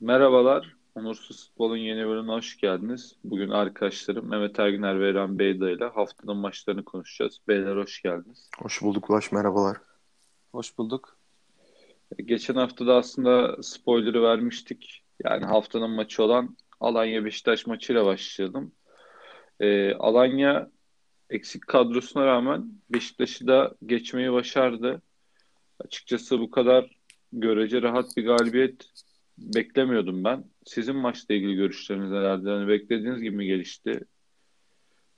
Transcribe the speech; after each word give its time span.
Merhabalar, 0.00 0.76
Onursuz 0.94 1.48
Futbol'un 1.48 1.76
yeni 1.76 2.06
bölümüne 2.06 2.32
hoş 2.32 2.56
geldiniz. 2.56 3.16
Bugün 3.24 3.50
arkadaşlarım 3.50 4.28
Mehmet 4.28 4.58
Erginer 4.58 5.00
ve 5.00 5.08
Eren 5.08 5.38
Beyda 5.38 5.70
ile 5.70 5.84
haftanın 5.84 6.36
maçlarını 6.36 6.84
konuşacağız. 6.84 7.38
Beyler 7.48 7.76
hoş 7.76 8.02
geldiniz. 8.02 8.50
Hoş 8.58 8.82
bulduk 8.82 9.10
Ulaş, 9.10 9.32
merhabalar. 9.32 9.76
Hoş 10.52 10.78
bulduk. 10.78 11.18
Geçen 12.24 12.54
hafta 12.54 12.86
da 12.86 12.96
aslında 12.96 13.62
spoiler'ı 13.62 14.22
vermiştik. 14.22 15.04
Yani 15.24 15.44
haftanın 15.44 15.90
maçı 15.90 16.22
olan 16.22 16.56
Alanya 16.80 17.24
Beşiktaş 17.24 17.66
maçıyla 17.66 18.06
başlayalım. 18.06 18.72
Ee, 19.60 19.94
Alanya 19.94 20.70
eksik 21.30 21.66
kadrosuna 21.66 22.26
rağmen 22.26 22.72
Beşiktaş'ı 22.90 23.46
da 23.46 23.74
geçmeyi 23.86 24.32
başardı. 24.32 25.02
Açıkçası 25.80 26.40
bu 26.40 26.50
kadar 26.50 26.96
görece 27.32 27.82
rahat 27.82 28.16
bir 28.16 28.26
galibiyet 28.26 28.86
beklemiyordum 29.38 30.24
ben. 30.24 30.44
Sizin 30.64 30.96
maçla 30.96 31.34
ilgili 31.34 31.54
görüşleriniz 31.54 32.10
nelerdi? 32.10 32.48
Yani 32.48 32.68
beklediğiniz 32.68 33.22
gibi 33.22 33.36
mi 33.36 33.46
gelişti? 33.46 34.00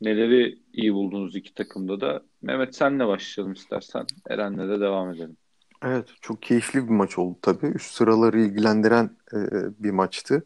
Neleri 0.00 0.58
iyi 0.72 0.94
buldunuz 0.94 1.36
iki 1.36 1.54
takımda 1.54 2.00
da? 2.00 2.22
Mehmet 2.42 2.76
senle 2.76 3.06
başlayalım 3.06 3.52
istersen. 3.52 4.06
Eren'le 4.28 4.68
de 4.68 4.80
devam 4.80 5.10
edelim. 5.10 5.36
Evet, 5.84 6.08
çok 6.20 6.42
keyifli 6.42 6.84
bir 6.84 6.92
maç 6.92 7.18
oldu 7.18 7.38
tabii. 7.42 7.66
Üst 7.66 7.94
sıraları 7.94 8.40
ilgilendiren 8.40 9.16
e, 9.32 9.38
bir 9.84 9.90
maçtı. 9.90 10.44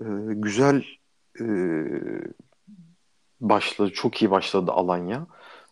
E, 0.00 0.04
güzel 0.28 0.84
e, 1.40 1.46
başladı, 3.40 3.90
çok 3.94 4.22
iyi 4.22 4.30
başladı 4.30 4.72
Alanya. 4.72 5.26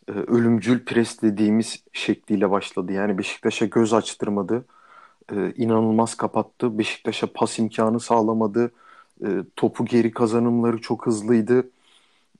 E, 0.08 0.12
ölümcül 0.12 0.84
pres 0.84 1.22
dediğimiz 1.22 1.84
şekliyle 1.92 2.50
başladı. 2.50 2.92
Yani 2.92 3.18
Beşiktaş'a 3.18 3.66
göz 3.66 3.92
açtırmadı 3.92 4.56
e, 4.56 4.83
inanılmaz 5.56 6.14
kapattı. 6.16 6.78
Beşiktaş'a 6.78 7.26
pas 7.32 7.58
imkanı 7.58 8.00
sağlamadı. 8.00 8.70
E, 9.26 9.28
topu 9.56 9.84
geri 9.84 10.10
kazanımları 10.10 10.80
çok 10.80 11.06
hızlıydı. 11.06 11.70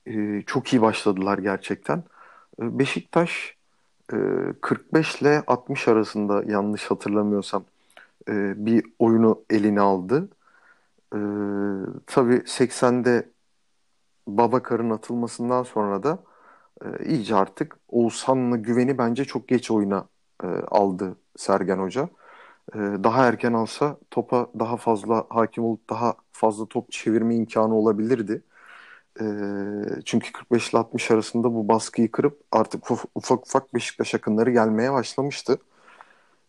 E, 0.07 0.43
çok 0.47 0.73
iyi 0.73 0.81
başladılar 0.81 1.37
gerçekten. 1.37 2.03
E, 2.61 2.79
Beşiktaş 2.79 3.55
e, 4.13 4.17
45 4.61 5.21
ile 5.21 5.43
60 5.47 5.87
arasında 5.87 6.43
yanlış 6.51 6.91
hatırlamıyorsam 6.91 7.65
e, 8.29 8.65
bir 8.65 8.85
oyunu 8.99 9.43
eline 9.49 9.81
aldı. 9.81 10.29
E, 11.15 11.19
tabii 12.07 12.43
80'de 12.45 13.29
Babakar'ın 14.27 14.89
atılmasından 14.89 15.63
sonra 15.63 16.03
da 16.03 16.23
e, 16.85 17.05
iyice 17.05 17.35
artık 17.35 17.77
Oğuzhan'la 17.89 18.57
güveni 18.57 18.97
bence 18.97 19.25
çok 19.25 19.47
geç 19.47 19.71
oyuna 19.71 20.07
e, 20.43 20.47
aldı 20.47 21.17
Sergen 21.37 21.77
Hoca. 21.77 22.09
Ee, 22.73 22.77
daha 22.77 23.27
erken 23.27 23.53
alsa 23.53 23.97
topa 24.11 24.49
daha 24.59 24.77
fazla 24.77 25.25
hakim 25.29 25.63
olup 25.63 25.89
daha 25.89 26.15
fazla 26.31 26.65
top 26.65 26.91
çevirme 26.91 27.35
imkanı 27.35 27.75
olabilirdi. 27.75 28.43
Ee, 29.21 29.25
çünkü 30.05 30.31
45 30.31 30.69
ile 30.69 30.77
60 30.77 31.11
arasında 31.11 31.53
bu 31.53 31.67
baskıyı 31.67 32.11
kırıp 32.11 32.41
artık 32.51 32.91
ufak 33.15 33.47
ufak 33.47 33.73
Beşiktaş 33.73 34.15
akınları 34.15 34.51
gelmeye 34.51 34.93
başlamıştı. 34.93 35.57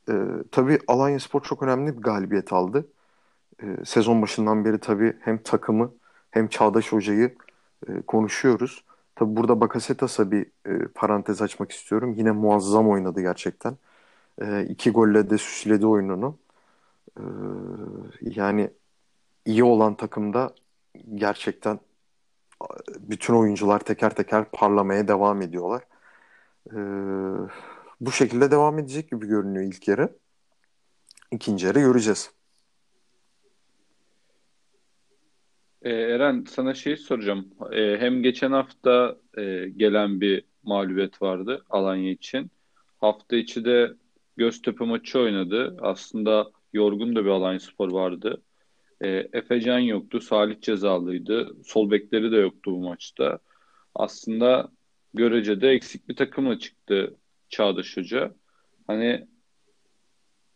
Ee, 0.09 0.13
tabii 0.53 0.79
Alanya 0.89 1.21
Spor 1.21 1.43
çok 1.43 1.63
önemli 1.63 1.97
bir 1.97 2.03
galibiyet 2.03 2.53
aldı. 2.53 2.87
Sezon 3.85 4.23
başından 4.23 4.65
beri 4.65 4.79
tabii 4.81 5.17
hem 5.21 5.39
takımı 5.39 5.93
hem 6.31 6.49
Çağdaş 6.49 6.93
Hoca'yı 6.93 7.37
e, 7.89 8.03
konuşuyoruz. 8.03 8.85
Tabii 9.17 9.37
burada 9.37 9.61
Bakasetas'a 9.61 10.31
bir 10.31 10.47
e, 10.67 10.89
parantez 10.95 11.43
açmak 11.43 11.73
istiyorum. 11.73 12.15
Yine 12.19 12.31
muazzam 12.33 12.91
oynadı 12.91 13.21
gerçekten. 13.21 13.77
E, 14.43 14.65
iki 14.65 14.91
golle 14.91 15.31
de 15.31 15.39
süsledi 15.39 15.87
oyununu. 15.87 16.39
E, 17.19 17.23
yani 18.21 18.71
iyi 19.45 19.65
olan 19.65 19.97
takımda 19.97 20.55
gerçekten 21.15 21.81
bütün 22.99 23.35
oyuncular 23.35 23.81
teker 23.81 24.15
teker 24.15 24.45
parlamaya 24.53 25.09
devam 25.09 25.43
ediyorlar. 25.43 25.83
E, 26.73 26.77
bu 28.01 28.13
şekilde 28.13 28.51
devam 28.51 28.79
edecek 28.79 29.11
gibi 29.11 29.27
görünüyor 29.27 29.65
ilk 29.65 29.89
yarı. 29.89 30.19
İkinci 31.33 31.67
yarı 31.67 31.81
göreceğiz. 31.81 32.31
Eren 35.83 36.45
sana 36.49 36.75
şey 36.75 36.97
soracağım. 36.97 37.51
Hem 37.73 38.23
geçen 38.23 38.53
hafta 38.53 39.17
e, 39.37 39.69
gelen 39.77 40.21
bir 40.21 40.45
mağlubiyet 40.63 41.23
vardı 41.23 41.65
Alanya 41.71 42.11
için. 42.11 42.51
Hafta 43.01 43.37
içi 43.37 43.65
de 43.65 43.93
Göztepe 44.37 44.85
maçı 44.85 45.19
oynadı. 45.19 45.77
Aslında 45.81 46.51
yorgun 46.73 47.17
da 47.17 47.25
bir 47.25 47.31
Alanyaspor 47.31 47.93
vardı. 47.93 48.43
E, 49.01 49.09
Efecan 49.33 49.79
yoktu. 49.79 50.21
Salih 50.21 50.61
cezalıydı. 50.61 51.57
Sol 51.65 51.91
bekleri 51.91 52.33
de 52.33 52.37
yoktu 52.37 52.73
bu 52.73 52.81
maçta. 52.81 53.39
Aslında 53.95 54.73
görecede 55.15 55.71
eksik 55.71 56.09
bir 56.09 56.17
takımla 56.17 56.59
çıktı 56.59 57.17
Çağdaş 57.49 57.97
Hoca. 57.97 58.35
Hani 58.87 59.27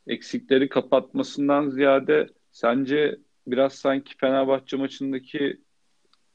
eksikleri 0.06 0.68
kapatmasından 0.68 1.68
ziyade 1.70 2.28
sence 2.52 3.18
biraz 3.46 3.74
sanki 3.74 4.16
Fenerbahçe 4.16 4.76
maçındaki 4.76 5.60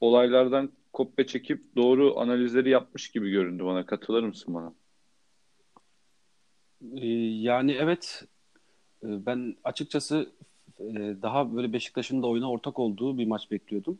olaylardan 0.00 0.72
kopya 0.92 1.26
çekip 1.26 1.76
doğru 1.76 2.18
analizleri 2.18 2.70
yapmış 2.70 3.10
gibi 3.10 3.30
göründü 3.30 3.64
bana. 3.64 3.86
Katılır 3.86 4.22
mısın 4.22 4.54
bana? 4.54 4.74
Ee, 6.94 7.06
yani 7.42 7.72
evet 7.72 8.24
e, 9.04 9.26
ben 9.26 9.56
açıkçası 9.64 10.30
e, 10.80 10.84
daha 11.22 11.56
böyle 11.56 11.72
Beşiktaş'ın 11.72 12.22
da 12.22 12.26
oyuna 12.26 12.50
ortak 12.50 12.78
olduğu 12.78 13.18
bir 13.18 13.26
maç 13.26 13.50
bekliyordum. 13.50 13.98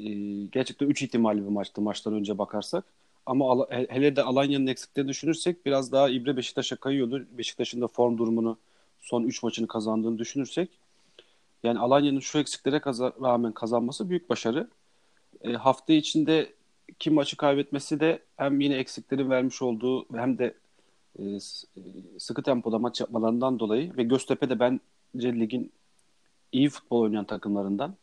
Ee, 0.00 0.04
gerçekten 0.52 0.86
3 0.88 1.02
ihtimalli 1.02 1.42
bir 1.44 1.48
maçtı 1.48 1.80
maçtan 1.80 2.14
önce 2.14 2.38
bakarsak. 2.38 2.84
Ama 3.26 3.66
hele 3.70 4.16
de 4.16 4.22
Alanya'nın 4.22 4.66
eksiklerini 4.66 5.10
düşünürsek 5.10 5.66
biraz 5.66 5.92
daha 5.92 6.08
İbre 6.08 6.36
Beşiktaş'a 6.36 6.76
kayıyordu. 6.76 7.26
Beşiktaş'ın 7.38 7.80
da 7.80 7.88
form 7.88 8.18
durumunu 8.18 8.58
son 9.00 9.22
3 9.24 9.42
maçını 9.42 9.66
kazandığını 9.68 10.18
düşünürsek 10.18 10.70
yani 11.62 11.78
Alanya'nın 11.78 12.20
şu 12.20 12.38
eksiklere 12.38 12.80
kaza 12.80 13.12
rağmen 13.22 13.52
kazanması 13.52 14.10
büyük 14.10 14.30
başarı. 14.30 14.68
E, 15.42 15.52
hafta 15.52 15.92
içinde 15.92 16.52
kim 16.98 17.14
maçı 17.14 17.36
kaybetmesi 17.36 18.00
de 18.00 18.22
hem 18.36 18.60
yine 18.60 18.76
eksiklerin 18.76 19.30
vermiş 19.30 19.62
olduğu 19.62 20.06
hem 20.18 20.38
de 20.38 20.54
e, 21.18 21.24
e, 21.24 21.38
sıkı 22.18 22.42
tempoda 22.42 22.78
maç 22.78 23.00
yapmalarından 23.00 23.58
dolayı 23.58 23.96
ve 23.96 24.02
Göztepe 24.02 24.48
de 24.48 24.58
bence 24.60 25.32
ligin 25.40 25.72
iyi 26.52 26.68
futbol 26.68 27.00
oynayan 27.00 27.24
takımlarından. 27.24 27.94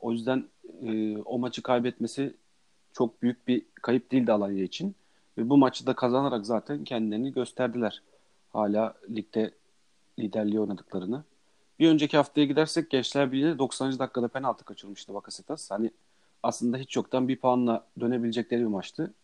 O 0.00 0.12
yüzden 0.12 0.44
e, 0.82 1.16
o 1.18 1.38
maçı 1.38 1.62
kaybetmesi 1.62 2.34
çok 2.92 3.22
büyük 3.22 3.48
bir 3.48 3.62
kayıp 3.82 4.12
değildi 4.12 4.32
Alanya 4.32 4.64
için. 4.64 4.94
Ve 5.38 5.48
bu 5.48 5.56
maçı 5.56 5.86
da 5.86 5.94
kazanarak 5.94 6.46
zaten 6.46 6.84
kendilerini 6.84 7.32
gösterdiler. 7.32 8.02
Hala 8.52 8.94
ligde 9.10 9.54
liderliği 10.18 10.60
oynadıklarını. 10.60 11.24
Bir 11.78 11.88
önceki 11.88 12.16
haftaya 12.16 12.46
gidersek 12.46 12.90
Gençler 12.90 13.32
Birliği'ne 13.32 13.58
90. 13.58 13.98
dakikada 13.98 14.28
penaltı 14.28 14.64
kaçırmıştı 14.64 15.14
Bakasetas. 15.14 15.70
Hani 15.70 15.90
aslında 16.42 16.76
hiç 16.76 16.96
yoktan 16.96 17.28
bir 17.28 17.40
puanla 17.40 17.86
dönebilecekleri 18.00 18.60
bir 18.60 18.66
maçtı. 18.66 19.14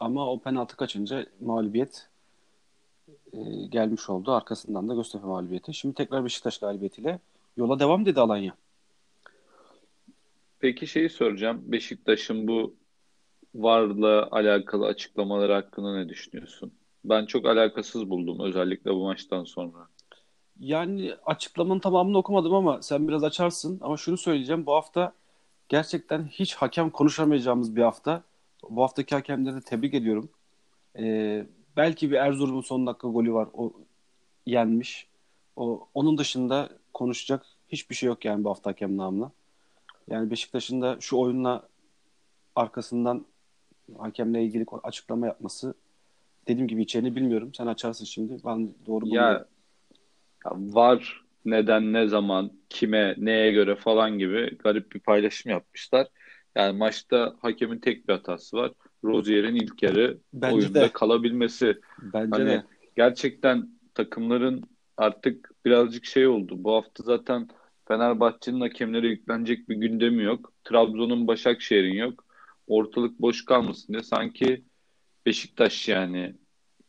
Ama 0.00 0.32
o 0.32 0.38
penaltı 0.40 0.76
kaçınca 0.76 1.26
mağlubiyet 1.40 2.08
e, 3.36 3.66
gelmiş 3.66 4.10
oldu. 4.10 4.32
Arkasından 4.32 4.88
da 4.88 4.94
Göztepe 4.94 5.26
mağlubiyeti. 5.26 5.74
Şimdi 5.74 5.94
tekrar 5.94 6.24
Beşiktaş 6.24 6.58
galibiyetiyle 6.58 7.18
yola 7.56 7.78
devam 7.78 8.06
dedi 8.06 8.20
Alanya. 8.20 8.56
Peki 10.60 10.86
şeyi 10.86 11.08
soracağım. 11.08 11.62
Beşiktaş'ın 11.66 12.48
bu 12.48 12.74
varla 13.54 14.28
alakalı 14.30 14.86
açıklamaları 14.86 15.52
hakkında 15.52 15.96
ne 15.96 16.08
düşünüyorsun? 16.08 16.72
Ben 17.04 17.26
çok 17.26 17.46
alakasız 17.46 18.10
buldum 18.10 18.40
özellikle 18.40 18.90
bu 18.90 19.04
maçtan 19.04 19.44
sonra. 19.44 19.88
Yani 20.60 21.14
açıklamanın 21.26 21.80
tamamını 21.80 22.18
okumadım 22.18 22.54
ama 22.54 22.82
sen 22.82 23.08
biraz 23.08 23.24
açarsın. 23.24 23.78
Ama 23.82 23.96
şunu 23.96 24.16
söyleyeceğim. 24.16 24.66
Bu 24.66 24.74
hafta 24.74 25.12
gerçekten 25.68 26.24
hiç 26.24 26.54
hakem 26.54 26.90
konuşamayacağımız 26.90 27.76
bir 27.76 27.82
hafta. 27.82 28.22
Bu 28.70 28.82
haftaki 28.82 29.14
hakemleri 29.14 29.56
de 29.56 29.60
tebrik 29.60 29.94
ediyorum. 29.94 30.28
Ee, 30.98 31.46
Belki 31.76 32.10
bir 32.10 32.16
Erzurum'un 32.16 32.60
son 32.60 32.86
dakika 32.86 33.08
golü 33.08 33.32
var. 33.32 33.48
O 33.52 33.72
yenmiş. 34.46 35.06
O, 35.56 35.88
onun 35.94 36.18
dışında 36.18 36.68
konuşacak 36.94 37.46
hiçbir 37.68 37.94
şey 37.94 38.06
yok 38.06 38.24
yani 38.24 38.44
bu 38.44 38.50
hafta 38.50 38.70
hakem 38.70 38.96
namına. 38.96 39.30
Yani 40.10 40.30
Beşiktaş'ın 40.30 40.82
da 40.82 40.96
şu 41.00 41.16
oyunla 41.16 41.68
arkasından 42.56 43.26
hakemle 43.98 44.44
ilgili 44.44 44.66
açıklama 44.82 45.26
yapması 45.26 45.74
dediğim 46.48 46.68
gibi 46.68 46.82
içeriğini 46.82 47.16
bilmiyorum. 47.16 47.54
Sen 47.54 47.66
açarsın 47.66 48.04
şimdi. 48.04 48.36
Ben 48.44 48.74
doğru 48.86 49.08
ya, 49.08 49.46
ya 50.44 50.52
var 50.54 51.24
neden 51.44 51.92
ne 51.92 52.08
zaman 52.08 52.50
kime 52.68 53.14
neye 53.18 53.52
göre 53.52 53.76
falan 53.76 54.18
gibi 54.18 54.58
garip 54.58 54.92
bir 54.92 55.00
paylaşım 55.00 55.52
yapmışlar. 55.52 56.06
Yani 56.54 56.78
maçta 56.78 57.36
hakemin 57.40 57.78
tek 57.78 58.08
bir 58.08 58.12
hatası 58.12 58.56
var. 58.56 58.72
Rozier'in 59.06 59.54
ilk 59.54 59.82
yarı 59.82 60.18
Bence 60.32 60.56
oyunda 60.56 60.80
de. 60.80 60.92
kalabilmesi. 60.92 61.80
Bence 62.02 62.28
hani 62.30 62.46
de. 62.46 62.64
Gerçekten 62.96 63.68
takımların 63.94 64.62
artık 64.96 65.50
birazcık 65.64 66.04
şey 66.04 66.26
oldu. 66.26 66.54
Bu 66.58 66.72
hafta 66.74 67.02
zaten 67.02 67.48
Fenerbahçe'nin 67.88 68.60
hakemlere 68.60 69.08
yüklenecek 69.08 69.68
bir 69.68 69.76
gündemi 69.76 70.22
yok. 70.22 70.52
Trabzon'un 70.64 71.26
Başakşehir'in 71.26 71.94
yok. 71.94 72.24
Ortalık 72.66 73.20
boş 73.20 73.44
kalmasın 73.44 73.92
diye 73.92 74.02
sanki 74.02 74.64
Beşiktaş 75.26 75.88
yani 75.88 76.34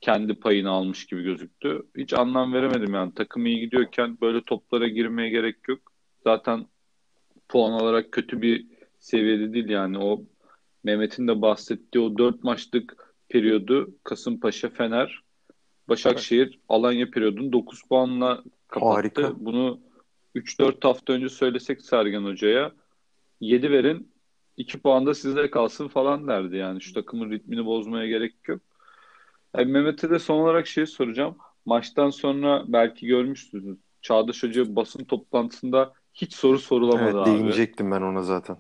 kendi 0.01 0.33
payını 0.33 0.69
almış 0.69 1.05
gibi 1.05 1.23
gözüktü. 1.23 1.83
Hiç 1.97 2.13
anlam 2.13 2.53
veremedim 2.53 2.93
yani. 2.93 3.13
Takım 3.13 3.45
iyi 3.45 3.59
gidiyorken 3.59 4.17
böyle 4.21 4.41
toplara 4.41 4.87
girmeye 4.87 5.29
gerek 5.29 5.55
yok. 5.67 5.79
Zaten 6.23 6.65
puan 7.49 7.71
olarak 7.71 8.11
kötü 8.11 8.41
bir 8.41 8.65
seviyede 8.99 9.53
değil 9.53 9.69
yani. 9.69 9.97
O 9.97 10.23
Mehmet'in 10.87 11.27
de 11.27 11.41
bahsettiği 11.41 12.03
o 12.03 12.17
dört 12.17 12.43
maçlık 12.43 13.13
periyodu 13.29 13.89
Kasımpaşa, 14.03 14.69
Fener, 14.69 15.21
Başakşehir, 15.89 16.59
Alanya 16.69 17.11
periyodunu 17.11 17.53
9 17.53 17.83
puanla 17.83 18.43
kapattı. 18.67 18.93
Harika. 18.93 19.45
Bunu 19.45 19.79
3-4 20.35 20.87
hafta 20.87 21.13
önce 21.13 21.29
söylesek 21.29 21.81
Sergen 21.81 22.23
Hoca'ya 22.23 22.71
7 23.41 23.71
verin 23.71 24.11
2 24.57 24.79
puan 24.79 25.05
da 25.05 25.13
sizde 25.13 25.51
kalsın 25.51 25.87
falan 25.87 26.27
derdi 26.27 26.55
yani. 26.55 26.81
Şu 26.81 26.93
takımın 26.93 27.31
ritmini 27.31 27.65
bozmaya 27.65 28.07
gerek 28.07 28.33
yok. 28.47 28.61
Yani 29.57 29.71
Mehmet'e 29.71 30.09
de 30.09 30.19
son 30.19 30.39
olarak 30.39 30.67
şey 30.67 30.85
soracağım. 30.85 31.37
Maçtan 31.65 32.09
sonra 32.09 32.63
belki 32.67 33.07
görmüşsünüz. 33.07 33.77
Çağdaş 34.01 34.43
Hoca 34.43 34.75
basın 34.75 35.03
toplantısında 35.03 35.93
hiç 36.13 36.33
soru 36.33 36.59
sorulamadı 36.59 37.03
Evet, 37.03 37.15
abi. 37.15 37.25
değinecektim 37.25 37.91
ben 37.91 38.01
ona 38.01 38.21
zaten. 38.21 38.57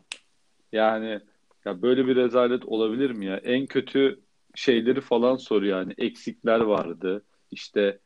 Yani 0.71 1.21
ya 1.67 1.81
böyle 1.81 2.07
bir 2.07 2.15
rezalet 2.15 2.65
olabilir 2.65 3.11
mi 3.11 3.25
ya? 3.25 3.37
En 3.37 3.65
kötü 3.65 4.19
şeyleri 4.55 5.01
falan 5.01 5.35
soruyor 5.35 5.79
yani. 5.79 5.93
Eksikler 5.97 6.59
vardı. 6.59 7.25
İşte 7.51 7.99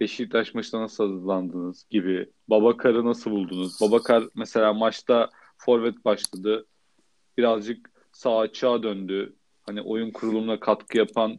Beşiktaş 0.00 0.54
maçına 0.54 0.82
nasıl 0.82 1.04
hazırlandınız 1.04 1.86
gibi. 1.90 2.30
Babakar'ı 2.48 3.04
nasıl 3.04 3.30
buldunuz? 3.30 3.80
Babakar 3.80 4.24
mesela 4.34 4.72
maçta 4.72 5.30
forvet 5.58 6.04
başladı. 6.04 6.66
Birazcık 7.38 7.90
sağ 8.12 8.38
açığa 8.38 8.82
döndü. 8.82 9.36
Hani 9.62 9.82
oyun 9.82 10.10
kurulumuna 10.10 10.60
katkı 10.60 10.98
yapan 10.98 11.38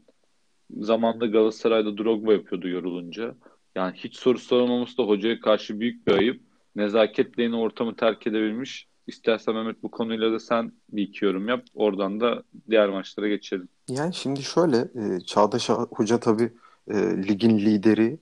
zamanda 0.71 1.25
Galatasaray'da 1.25 1.97
Drogba 1.97 2.33
yapıyordu 2.33 2.67
yorulunca. 2.67 3.35
Yani 3.75 3.95
hiç 3.95 4.15
soru 4.15 4.39
sormaması 4.39 4.97
da 4.97 5.03
hocaya 5.03 5.39
karşı 5.39 5.79
büyük 5.79 6.07
bir 6.07 6.13
ayıp. 6.13 6.41
Nezaketle 6.75 7.43
yine 7.43 7.55
ortamı 7.55 7.95
terk 7.95 8.27
edebilmiş. 8.27 8.87
İstersen 9.07 9.55
Mehmet 9.55 9.83
bu 9.83 9.91
konuyla 9.91 10.31
da 10.31 10.39
sen 10.39 10.71
bir 10.89 11.03
iki 11.03 11.25
yorum 11.25 11.47
yap. 11.47 11.63
Oradan 11.75 12.19
da 12.19 12.43
diğer 12.69 12.89
maçlara 12.89 13.27
geçelim. 13.27 13.67
Yani 13.89 14.13
şimdi 14.13 14.43
şöyle 14.43 14.77
e, 14.77 15.19
Çağdaş 15.19 15.69
Hoca 15.69 16.19
tabii 16.19 16.53
e, 16.87 16.93
ligin 17.27 17.57
lideri 17.57 18.17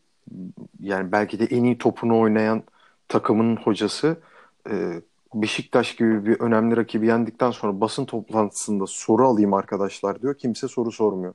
yani 0.80 1.12
belki 1.12 1.40
de 1.40 1.46
en 1.46 1.64
iyi 1.64 1.78
topunu 1.78 2.20
oynayan 2.20 2.64
takımın 3.08 3.56
hocası 3.56 4.18
e, 4.70 5.02
Beşiktaş 5.34 5.96
gibi 5.96 6.26
bir 6.26 6.40
önemli 6.40 6.78
rakibi 6.78 7.08
yendikten 7.08 7.52
sonra 7.52 7.82
basın 7.82 8.06
toplantısında 8.06 8.88
soru 8.88 9.28
alayım 9.28 9.54
arkadaşlar 9.54 10.22
diyor. 10.22 10.38
Kimse 10.38 10.68
soru 10.68 10.92
sormuyor. 10.92 11.34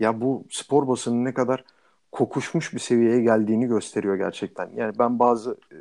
Ya 0.00 0.20
bu 0.20 0.44
spor 0.50 0.88
basının 0.88 1.24
ne 1.24 1.34
kadar 1.34 1.64
kokuşmuş 2.12 2.74
bir 2.74 2.78
seviyeye 2.78 3.22
geldiğini 3.22 3.66
gösteriyor 3.66 4.16
gerçekten. 4.16 4.70
Yani 4.76 4.98
ben 4.98 5.18
bazı 5.18 5.56
e, 5.72 5.76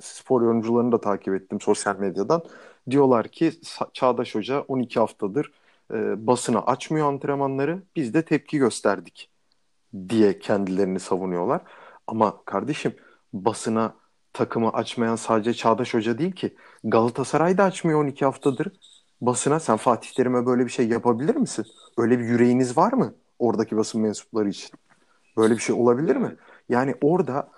spor 0.00 0.42
yorumcularını 0.42 0.92
da 0.92 1.00
takip 1.00 1.34
ettim 1.34 1.60
sosyal 1.60 1.96
medyadan. 1.96 2.42
Diyorlar 2.90 3.28
ki 3.28 3.52
Çağdaş 3.92 4.34
Hoca 4.34 4.60
12 4.60 5.00
haftadır 5.00 5.52
e, 5.94 6.26
basına 6.26 6.58
açmıyor 6.62 7.08
antrenmanları. 7.08 7.82
Biz 7.96 8.14
de 8.14 8.24
tepki 8.24 8.58
gösterdik 8.58 9.30
diye 10.08 10.38
kendilerini 10.38 11.00
savunuyorlar. 11.00 11.62
Ama 12.06 12.44
kardeşim 12.44 12.94
basına 13.32 13.94
takımı 14.32 14.72
açmayan 14.72 15.16
sadece 15.16 15.54
Çağdaş 15.54 15.94
Hoca 15.94 16.18
değil 16.18 16.32
ki. 16.32 16.56
Galatasaray 16.84 17.58
da 17.58 17.64
açmıyor 17.64 18.00
12 18.00 18.24
haftadır. 18.24 18.72
Basına 19.20 19.60
sen 19.60 19.76
Fatih 19.76 20.10
Terim'e 20.10 20.46
böyle 20.46 20.64
bir 20.64 20.70
şey 20.70 20.88
yapabilir 20.88 21.36
misin? 21.36 21.66
Öyle 21.98 22.18
bir 22.18 22.24
yüreğiniz 22.24 22.76
var 22.76 22.92
mı 22.92 23.14
oradaki 23.38 23.76
basın 23.76 24.00
mensupları 24.00 24.48
için? 24.48 24.70
Böyle 25.36 25.54
bir 25.54 25.60
şey 25.60 25.74
olabilir 25.76 26.16
mi? 26.16 26.36
Yani 26.68 26.94
orada 27.02 27.50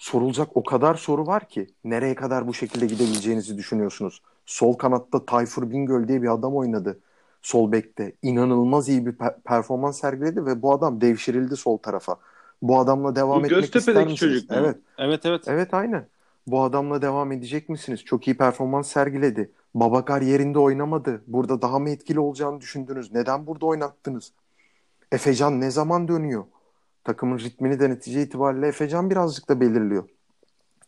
sorulacak 0.00 0.48
o 0.56 0.62
kadar 0.64 0.94
soru 0.94 1.26
var 1.26 1.48
ki 1.48 1.66
nereye 1.84 2.14
kadar 2.14 2.46
bu 2.46 2.54
şekilde 2.54 2.86
gidebileceğinizi 2.86 3.58
düşünüyorsunuz. 3.58 4.22
Sol 4.46 4.72
kanatta 4.72 5.26
Tayfur 5.26 5.70
Bingöl 5.70 6.08
diye 6.08 6.22
bir 6.22 6.32
adam 6.34 6.56
oynadı. 6.56 6.98
Sol 7.42 7.72
bekte. 7.72 8.12
İnanılmaz 8.22 8.88
iyi 8.88 9.06
bir 9.06 9.12
pe- 9.12 9.40
performans 9.40 10.00
sergiledi 10.00 10.46
ve 10.46 10.62
bu 10.62 10.72
adam 10.74 11.00
devşirildi 11.00 11.56
sol 11.56 11.76
tarafa. 11.78 12.16
Bu 12.62 12.78
adamla 12.78 13.16
devam 13.16 13.42
Bu 13.42 13.46
etmek 13.46 13.62
ister 13.64 13.70
Göztepe'deki 13.74 14.12
misiniz? 14.12 14.34
çocuk 14.34 14.50
mu? 14.50 14.56
Evet. 14.56 14.76
Evet 14.98 15.26
evet. 15.26 15.44
Evet 15.48 15.74
aynen. 15.74 16.06
Bu 16.46 16.62
adamla 16.62 17.02
devam 17.02 17.32
edecek 17.32 17.68
misiniz? 17.68 18.04
Çok 18.04 18.28
iyi 18.28 18.36
performans 18.36 18.88
sergiledi. 18.88 19.50
Babakar 19.74 20.22
yerinde 20.22 20.58
oynamadı. 20.58 21.22
Burada 21.26 21.62
daha 21.62 21.78
mı 21.78 21.90
etkili 21.90 22.20
olacağını 22.20 22.60
düşündünüz? 22.60 23.12
Neden 23.12 23.46
burada 23.46 23.66
oynattınız? 23.66 24.32
Efecan 25.12 25.60
ne 25.60 25.70
zaman 25.70 26.08
dönüyor? 26.08 26.44
Takımın 27.04 27.38
ritmini 27.38 27.80
de 27.80 27.90
netice 27.90 28.22
itibariyle 28.22 28.68
Efecan 28.68 29.10
birazcık 29.10 29.48
da 29.48 29.60
belirliyor. 29.60 30.08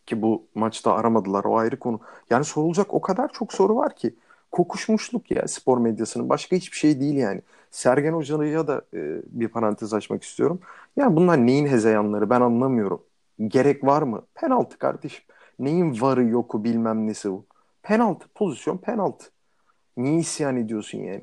Ki 0.06 0.22
bu 0.22 0.46
maçta 0.54 0.94
aramadılar 0.94 1.44
o 1.44 1.58
ayrı 1.58 1.78
konu. 1.78 2.00
Yani 2.30 2.44
sorulacak 2.44 2.94
o 2.94 3.00
kadar 3.00 3.32
çok 3.32 3.52
soru 3.52 3.76
var 3.76 3.96
ki. 3.96 4.14
Kokuşmuşluk 4.52 5.30
ya 5.30 5.48
spor 5.48 5.78
medyasının. 5.78 6.28
Başka 6.28 6.56
hiçbir 6.56 6.76
şey 6.76 7.00
değil 7.00 7.14
yani. 7.16 7.42
Sergen 7.70 8.12
Hoca'ya 8.12 8.66
da 8.66 8.82
e, 8.94 9.22
bir 9.26 9.48
parantez 9.48 9.94
açmak 9.94 10.22
istiyorum. 10.22 10.60
Yani 10.96 11.16
bunlar 11.16 11.46
neyin 11.46 11.66
hezeyanları 11.66 12.30
ben 12.30 12.40
anlamıyorum. 12.40 13.02
Gerek 13.48 13.84
var 13.84 14.02
mı? 14.02 14.22
Penaltı 14.34 14.78
kardeşim. 14.78 15.24
Neyin 15.58 16.00
varı 16.00 16.24
yoku 16.24 16.64
bilmem 16.64 17.06
nesi 17.06 17.30
bu. 17.30 17.46
Penaltı 17.82 18.28
pozisyon 18.34 18.78
penaltı. 18.78 19.26
Niye 19.96 20.18
isyan 20.18 20.56
ediyorsun 20.56 20.98
yani? 20.98 21.22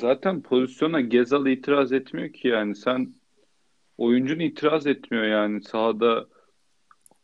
Zaten 0.00 0.42
pozisyona 0.42 1.00
Gezal 1.00 1.46
itiraz 1.46 1.92
etmiyor 1.92 2.32
ki 2.32 2.48
yani. 2.48 2.76
Sen 2.76 3.14
oyuncun 3.98 4.38
itiraz 4.38 4.86
etmiyor 4.86 5.24
yani. 5.24 5.62
Sahada 5.62 6.26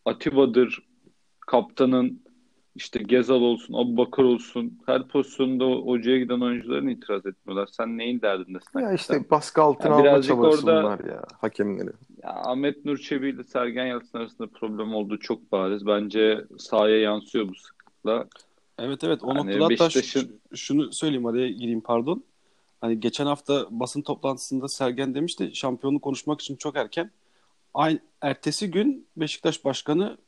Atiba'dır, 0.04 0.78
kaptanın 1.40 2.22
işte 2.74 3.02
Gezal 3.02 3.40
olsun, 3.40 3.74
Abubakar 3.74 4.22
olsun. 4.24 4.78
Her 4.86 5.08
pozisyonda 5.08 5.64
o- 5.64 5.86
hocaya 5.86 6.18
giden 6.18 6.40
oyuncuların 6.40 6.88
itiraz 6.88 7.26
etmiyorlar. 7.26 7.66
Sen 7.72 7.98
neyin 7.98 8.20
derdindesin? 8.20 8.78
Ya 8.80 8.86
hakikaten? 8.86 9.18
işte 9.18 9.30
baskı 9.30 9.62
altına 9.62 9.88
Ya 10.04 10.10
alma 10.12 10.22
çabası 10.22 10.66
orada- 10.66 10.82
bunlar 10.82 11.00
ya 11.04 11.24
hakemleri. 11.40 11.90
Ya 12.22 12.30
Ahmet 12.30 12.84
Nur 12.84 12.98
Çebi 12.98 13.28
ile 13.28 13.44
Sergen 13.44 13.86
Yalçın 13.86 14.18
arasında 14.18 14.46
problem 14.48 14.94
olduğu 14.94 15.18
çok 15.18 15.52
bariz. 15.52 15.86
Bence 15.86 16.44
sahaya 16.58 16.98
yansıyor 17.00 17.48
bu 17.48 17.54
sıklıkla. 17.54 18.26
Evet 18.78 19.04
evet 19.04 19.24
o 19.24 19.28
Yani 19.34 19.58
noktada 19.58 19.84
hatta 19.84 20.00
şunu 20.54 20.92
söyleyeyim 20.92 21.26
araya 21.26 21.48
gireyim 21.48 21.80
pardon. 21.80 22.24
Hani 22.82 23.00
geçen 23.00 23.26
hafta 23.26 23.66
basın 23.70 24.02
toplantısında 24.02 24.68
Sergen 24.68 25.14
demişti 25.14 25.50
şampiyonluk 25.54 26.02
konuşmak 26.02 26.40
için 26.40 26.56
çok 26.56 26.76
erken. 26.76 27.10
Aynı 27.74 27.98
ertesi 28.20 28.70
gün 28.70 29.06
Beşiktaş 29.16 29.64
Başkanı 29.64 30.18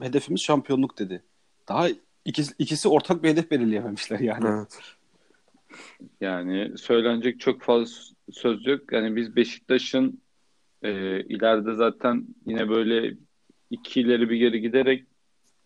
hedefimiz 0.00 0.40
şampiyonluk 0.40 0.98
dedi. 0.98 1.22
Daha 1.68 1.88
ikisi, 2.24 2.54
ikisi 2.58 2.88
ortak 2.88 3.22
bir 3.22 3.28
hedef 3.28 3.50
belirleyememişler 3.50 4.20
yani. 4.20 4.48
Evet. 4.48 4.78
Yani 6.20 6.78
söylenecek 6.78 7.40
çok 7.40 7.62
fazla 7.62 8.14
söz 8.32 8.66
yok. 8.66 8.92
Yani 8.92 9.16
biz 9.16 9.36
Beşiktaş'ın 9.36 10.20
e, 10.82 11.20
ileride 11.20 11.74
zaten 11.74 12.26
yine 12.46 12.68
böyle 12.68 13.16
iki 13.70 14.00
ileri 14.00 14.30
bir 14.30 14.36
geri 14.36 14.60
giderek 14.60 15.04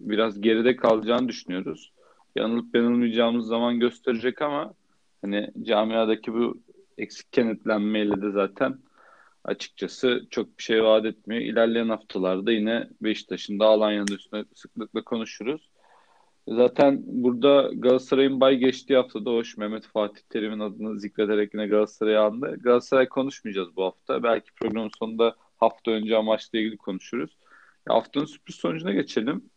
biraz 0.01 0.41
geride 0.41 0.77
kalacağını 0.77 1.29
düşünüyoruz. 1.29 1.93
Yanılıp 2.37 2.75
yanılmayacağımız 2.75 3.47
zaman 3.47 3.81
gösterecek 3.81 4.43
ama 4.43 4.75
hani 5.25 5.51
camiadaki 5.63 6.35
bu 6.35 6.63
eksik 6.99 7.33
kenetlenmeyle 7.33 8.23
de 8.23 8.31
zaten 8.31 8.79
açıkçası 9.45 10.27
çok 10.31 10.59
bir 10.59 10.63
şey 10.63 10.85
vaat 10.85 11.05
etmiyor. 11.05 11.43
İlerleyen 11.43 11.89
haftalarda 11.89 12.53
yine 12.53 12.89
Beşiktaş'ın 13.01 13.59
da 13.59 13.67
Alanya'nın 13.67 14.15
üstüne 14.15 14.45
sıklıkla 14.55 15.05
konuşuruz. 15.05 15.71
Zaten 16.49 17.03
burada 17.07 17.71
Galatasaray'ın 17.75 18.41
bay 18.41 18.57
geçtiği 18.57 18.97
haftada 18.97 19.31
hoş 19.31 19.57
Mehmet 19.57 19.87
Fatih 19.87 20.23
Terim'in 20.29 20.61
adını 20.61 21.01
zikrederek 21.01 21.55
yine 21.55 21.67
Galatasaray'ı 21.67 22.21
andı. 22.21 22.57
Galatasaray 22.61 23.09
konuşmayacağız 23.09 23.77
bu 23.77 23.85
hafta. 23.85 24.23
Belki 24.23 24.55
programın 24.55 24.91
sonunda 24.99 25.37
hafta 25.57 25.91
önce 25.91 26.21
maçla 26.21 26.59
ilgili 26.59 26.77
konuşuruz. 26.77 27.37
Haftanın 27.89 28.25
sürpriz 28.25 28.57
sonucuna 28.57 28.93
geçelim. 28.93 29.51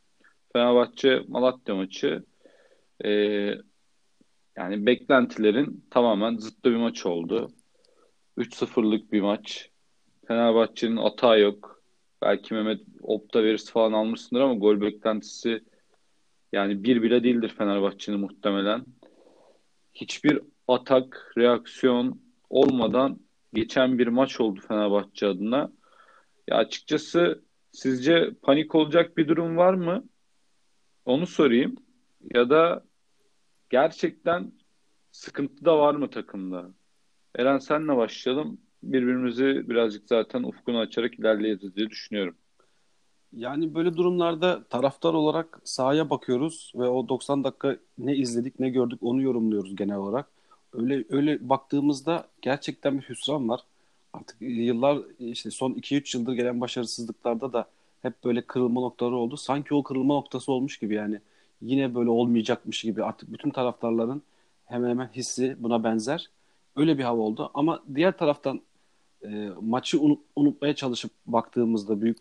Fenerbahçe 0.53 1.23
Malatya 1.27 1.75
maçı. 1.75 2.23
Ee, 3.05 3.55
yani 4.57 4.85
beklentilerin 4.85 5.85
tamamen 5.89 6.37
zıttı 6.37 6.71
bir 6.71 6.75
maç 6.75 7.05
oldu. 7.05 7.51
3-0'lık 8.37 9.11
bir 9.11 9.21
maç. 9.21 9.69
Fenerbahçe'nin 10.27 10.97
hata 10.97 11.37
yok. 11.37 11.81
Belki 12.21 12.53
Mehmet 12.53 12.81
Opta 13.01 13.43
verisi 13.43 13.71
falan 13.71 13.93
almışsındır 13.93 14.41
ama 14.41 14.53
gol 14.53 14.81
beklentisi 14.81 15.63
yani 16.53 16.83
bir 16.83 17.01
bile 17.01 17.23
değildir 17.23 17.53
Fenerbahçe'nin 17.57 18.19
muhtemelen. 18.19 18.85
Hiçbir 19.93 20.41
atak, 20.67 21.33
reaksiyon 21.37 22.21
olmadan 22.49 23.19
geçen 23.53 23.99
bir 23.99 24.07
maç 24.07 24.39
oldu 24.41 24.59
Fenerbahçe 24.67 25.27
adına. 25.27 25.71
Ya 26.47 26.57
açıkçası 26.57 27.43
sizce 27.71 28.31
panik 28.41 28.75
olacak 28.75 29.17
bir 29.17 29.27
durum 29.27 29.57
var 29.57 29.73
mı? 29.73 30.03
Onu 31.05 31.27
sorayım. 31.27 31.75
Ya 32.33 32.49
da 32.49 32.86
gerçekten 33.69 34.51
sıkıntı 35.11 35.65
da 35.65 35.79
var 35.79 35.95
mı 35.95 36.09
takımda? 36.09 36.71
Eren 37.35 37.57
senle 37.57 37.97
başlayalım. 37.97 38.61
Birbirimizi 38.83 39.69
birazcık 39.69 40.07
zaten 40.07 40.43
ufkunu 40.43 40.79
açarak 40.79 41.19
ilerleyeceğiz 41.19 41.75
diye 41.75 41.89
düşünüyorum. 41.89 42.35
Yani 43.33 43.75
böyle 43.75 43.97
durumlarda 43.97 44.63
taraftar 44.63 45.13
olarak 45.13 45.61
sahaya 45.63 46.09
bakıyoruz 46.09 46.71
ve 46.75 46.87
o 46.87 47.09
90 47.09 47.43
dakika 47.43 47.77
ne 47.97 48.15
izledik 48.15 48.59
ne 48.59 48.69
gördük 48.69 48.99
onu 49.03 49.21
yorumluyoruz 49.21 49.75
genel 49.75 49.97
olarak. 49.97 50.29
Öyle 50.73 51.03
öyle 51.09 51.49
baktığımızda 51.49 52.27
gerçekten 52.41 52.97
bir 52.99 53.09
hüsran 53.09 53.49
var. 53.49 53.61
Artık 54.13 54.37
yıllar 54.41 54.99
işte 55.19 55.51
son 55.51 55.73
2-3 55.73 56.17
yıldır 56.17 56.33
gelen 56.33 56.61
başarısızlıklarda 56.61 57.53
da 57.53 57.67
hep 58.01 58.23
böyle 58.23 58.41
kırılma 58.41 58.81
noktaları 58.81 59.15
oldu. 59.15 59.37
Sanki 59.37 59.73
o 59.73 59.83
kırılma 59.83 60.13
noktası 60.13 60.51
olmuş 60.51 60.77
gibi 60.77 60.95
yani 60.95 61.21
yine 61.61 61.95
böyle 61.95 62.09
olmayacakmış 62.09 62.81
gibi 62.81 63.03
artık 63.03 63.33
bütün 63.33 63.49
taraftarların 63.49 64.21
hemen 64.65 64.89
hemen 64.89 65.09
hissi 65.13 65.55
buna 65.59 65.83
benzer. 65.83 66.29
Öyle 66.75 66.97
bir 66.97 67.03
hava 67.03 67.21
oldu. 67.21 67.51
Ama 67.53 67.83
diğer 67.95 68.17
taraftan 68.17 68.61
e, 69.23 69.49
maçı 69.61 70.01
unut, 70.01 70.19
unutmaya 70.35 70.75
çalışıp 70.75 71.11
baktığımızda 71.25 72.01
büyük 72.01 72.17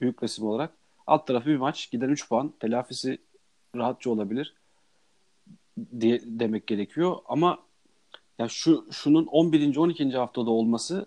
büyük 0.00 0.22
resim 0.22 0.46
olarak 0.46 0.72
alt 1.06 1.26
tarafı 1.26 1.46
bir 1.46 1.56
maç. 1.56 1.90
Giden 1.90 2.08
3 2.08 2.28
puan. 2.28 2.54
Telafisi 2.60 3.18
rahatça 3.76 4.10
olabilir 4.10 4.54
diye 6.00 6.20
demek 6.24 6.66
gerekiyor. 6.66 7.16
Ama 7.26 7.58
ya 8.38 8.48
şu 8.48 8.86
şunun 8.90 9.26
11. 9.26 9.76
12. 9.76 10.10
haftada 10.10 10.50
olması 10.50 11.06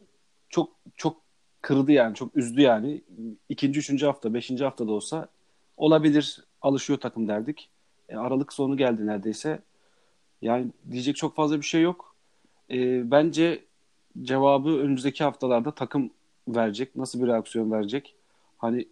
çok 0.50 0.70
çok 0.96 1.22
kırdı 1.62 1.92
yani. 1.92 2.16
Çok 2.16 2.38
üzdü 2.38 2.62
yani. 2.62 3.02
İkinci, 3.50 3.80
üçüncü 3.80 4.06
hafta, 4.06 4.34
beşinci 4.34 4.64
haftada 4.64 4.92
olsa 4.92 5.28
olabilir. 5.78 6.44
Alışıyor 6.62 7.00
takım 7.00 7.28
derdik. 7.28 7.70
E, 8.10 8.16
Aralık 8.16 8.54
sonu 8.54 8.78
geldi 8.78 9.08
neredeyse. 9.08 9.60
Yani 10.42 10.68
diyecek 10.92 11.16
çok 11.16 11.36
fazla 11.36 11.58
bir 11.58 11.66
şey 11.66 11.82
yok. 11.82 12.16
E, 12.72 13.12
bence 13.12 13.64
cevabı 14.22 14.70
önümüzdeki 14.70 15.24
haftalarda 15.24 15.72
takım 15.72 16.12
verecek. 16.48 16.96
Nasıl 16.96 17.22
bir 17.22 17.28
reaksiyon 17.28 17.72
verecek? 17.72 18.16
Hani 18.58 18.88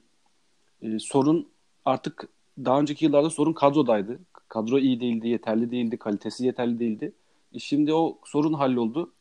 e, 0.81 0.99
sorun 0.99 1.47
artık 1.85 2.27
daha 2.65 2.79
önceki 2.79 3.05
yıllarda 3.05 3.29
sorun 3.29 3.53
kadrodaydı. 3.53 4.19
Kadro 4.47 4.79
iyi 4.79 4.99
değildi, 4.99 5.27
yeterli 5.27 5.71
değildi, 5.71 5.97
kalitesi 5.97 6.45
yeterli 6.45 6.79
değildi. 6.79 7.11
E, 7.53 7.59
şimdi 7.59 7.93
o 7.93 8.19
sorun 8.25 8.53
halloldu. 8.53 9.11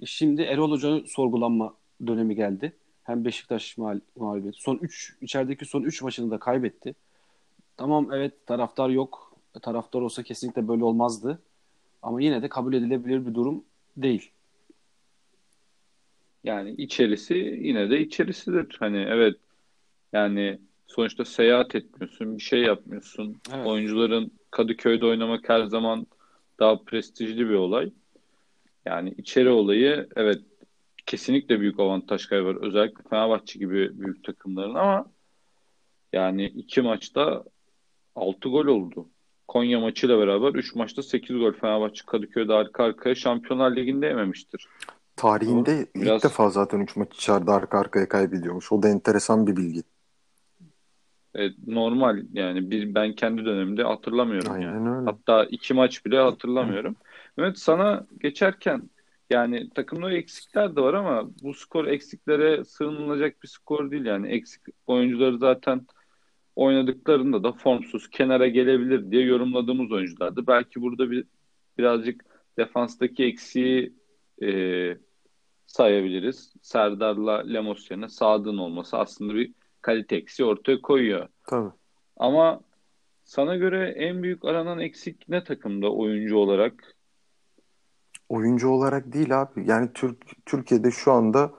E, 0.00 0.06
şimdi 0.06 0.42
Erol 0.42 0.70
Hoca'nın 0.70 1.04
sorgulanma 1.04 1.74
dönemi 2.06 2.36
geldi. 2.36 2.72
Hem 3.02 3.24
Beşiktaş 3.24 3.78
mağlubiyeti. 4.16 4.60
Son 4.60 4.76
3 4.76 5.16
içerideki 5.20 5.64
son 5.64 5.82
3 5.82 6.02
maçını 6.02 6.30
da 6.30 6.38
kaybetti. 6.38 6.94
Tamam 7.80 8.12
evet 8.12 8.46
taraftar 8.46 8.88
yok. 8.88 9.36
Taraftar 9.62 10.00
olsa 10.00 10.22
kesinlikle 10.22 10.68
böyle 10.68 10.84
olmazdı. 10.84 11.42
Ama 12.02 12.22
yine 12.22 12.42
de 12.42 12.48
kabul 12.48 12.74
edilebilir 12.74 13.26
bir 13.26 13.34
durum 13.34 13.64
değil. 13.96 14.30
Yani 16.44 16.70
içerisi 16.70 17.34
yine 17.62 17.90
de 17.90 18.00
içerisidir. 18.00 18.76
Hani 18.78 18.98
evet 18.98 19.36
yani 20.12 20.58
sonuçta 20.86 21.24
seyahat 21.24 21.74
etmiyorsun, 21.74 22.36
bir 22.36 22.42
şey 22.42 22.60
yapmıyorsun. 22.60 23.40
Evet. 23.54 23.66
Oyuncuların 23.66 24.32
Kadıköy'de 24.50 25.06
oynamak 25.06 25.48
her 25.48 25.64
zaman 25.64 26.06
daha 26.58 26.82
prestijli 26.82 27.48
bir 27.48 27.54
olay. 27.54 27.92
Yani 28.86 29.14
içeri 29.18 29.48
olayı 29.48 30.08
evet 30.16 30.40
kesinlikle 31.06 31.60
büyük 31.60 31.80
avantaj 31.80 32.26
kaybı 32.26 32.46
var. 32.46 32.56
Özellikle 32.56 33.02
Fenerbahçe 33.10 33.58
gibi 33.58 34.00
büyük 34.00 34.24
takımların 34.24 34.74
ama 34.74 35.06
yani 36.12 36.46
iki 36.46 36.82
maçta 36.82 37.44
6 38.20 38.48
gol 38.48 38.66
oldu. 38.66 39.08
Konya 39.48 39.80
maçıyla 39.80 40.18
beraber 40.18 40.54
3 40.54 40.74
maçta 40.74 41.02
8 41.02 41.38
gol 41.38 41.52
Fenerbahçe 41.52 42.04
Kadıköy'de 42.06 42.52
arka 42.52 42.84
arkaya 42.84 43.14
Şampiyonlar 43.14 43.76
Ligi'nde 43.76 44.06
yememiştir. 44.06 44.66
Tarihinde 45.16 45.86
Biraz... 45.96 46.16
ilk 46.16 46.24
defa 46.24 46.50
zaten 46.50 46.80
3 46.80 46.96
maç 46.96 47.14
içeride 47.14 47.50
arka 47.50 47.78
arkaya 47.78 48.08
kaybediyormuş. 48.08 48.72
O 48.72 48.82
da 48.82 48.88
enteresan 48.88 49.46
bir 49.46 49.56
bilgi. 49.56 49.82
Evet, 51.34 51.52
normal 51.66 52.22
yani 52.32 52.70
bir, 52.70 52.94
ben 52.94 53.12
kendi 53.12 53.44
dönemimde 53.44 53.82
hatırlamıyorum 53.82 54.52
Aynen 54.52 54.66
yani. 54.66 54.96
Öyle. 54.96 55.10
Hatta 55.10 55.44
iki 55.44 55.74
maç 55.74 56.06
bile 56.06 56.18
hatırlamıyorum. 56.18 56.96
Evet 57.38 57.58
sana 57.58 58.06
geçerken 58.20 58.82
yani 59.30 59.70
takımda 59.70 60.12
eksikler 60.12 60.76
de 60.76 60.80
var 60.80 60.94
ama 60.94 61.30
bu 61.42 61.54
skor 61.54 61.86
eksiklere 61.86 62.64
sığınılacak 62.64 63.42
bir 63.42 63.48
skor 63.48 63.90
değil 63.90 64.04
yani. 64.04 64.28
Eksik 64.28 64.62
oyuncuları 64.86 65.38
zaten 65.38 65.86
oynadıklarında 66.56 67.44
da 67.44 67.52
formsuz 67.52 68.10
kenara 68.10 68.48
gelebilir 68.48 69.10
diye 69.10 69.22
yorumladığımız 69.24 69.92
oyunculardı. 69.92 70.46
Belki 70.46 70.82
burada 70.82 71.10
bir 71.10 71.24
birazcık 71.78 72.24
defanstaki 72.58 73.24
eksiği 73.24 73.92
e, 74.42 74.48
sayabiliriz. 75.66 76.52
Serdar'la 76.62 77.42
Lemos 77.42 77.90
yerine 77.90 78.08
Sadık'ın 78.08 78.58
olması 78.58 78.98
aslında 78.98 79.34
bir 79.34 79.52
kalite 79.82 80.16
eksiği 80.16 80.48
ortaya 80.48 80.82
koyuyor. 80.82 81.28
Tabii. 81.46 81.70
Ama 82.16 82.60
sana 83.24 83.56
göre 83.56 83.88
en 83.88 84.22
büyük 84.22 84.44
aranan 84.44 84.78
eksik 84.78 85.28
ne 85.28 85.44
takımda 85.44 85.92
oyuncu 85.92 86.36
olarak? 86.36 86.96
Oyuncu 88.28 88.68
olarak 88.68 89.12
değil 89.12 89.40
abi. 89.40 89.64
Yani 89.66 89.90
Türk 89.94 90.46
Türkiye'de 90.46 90.90
şu 90.90 91.12
anda 91.12 91.52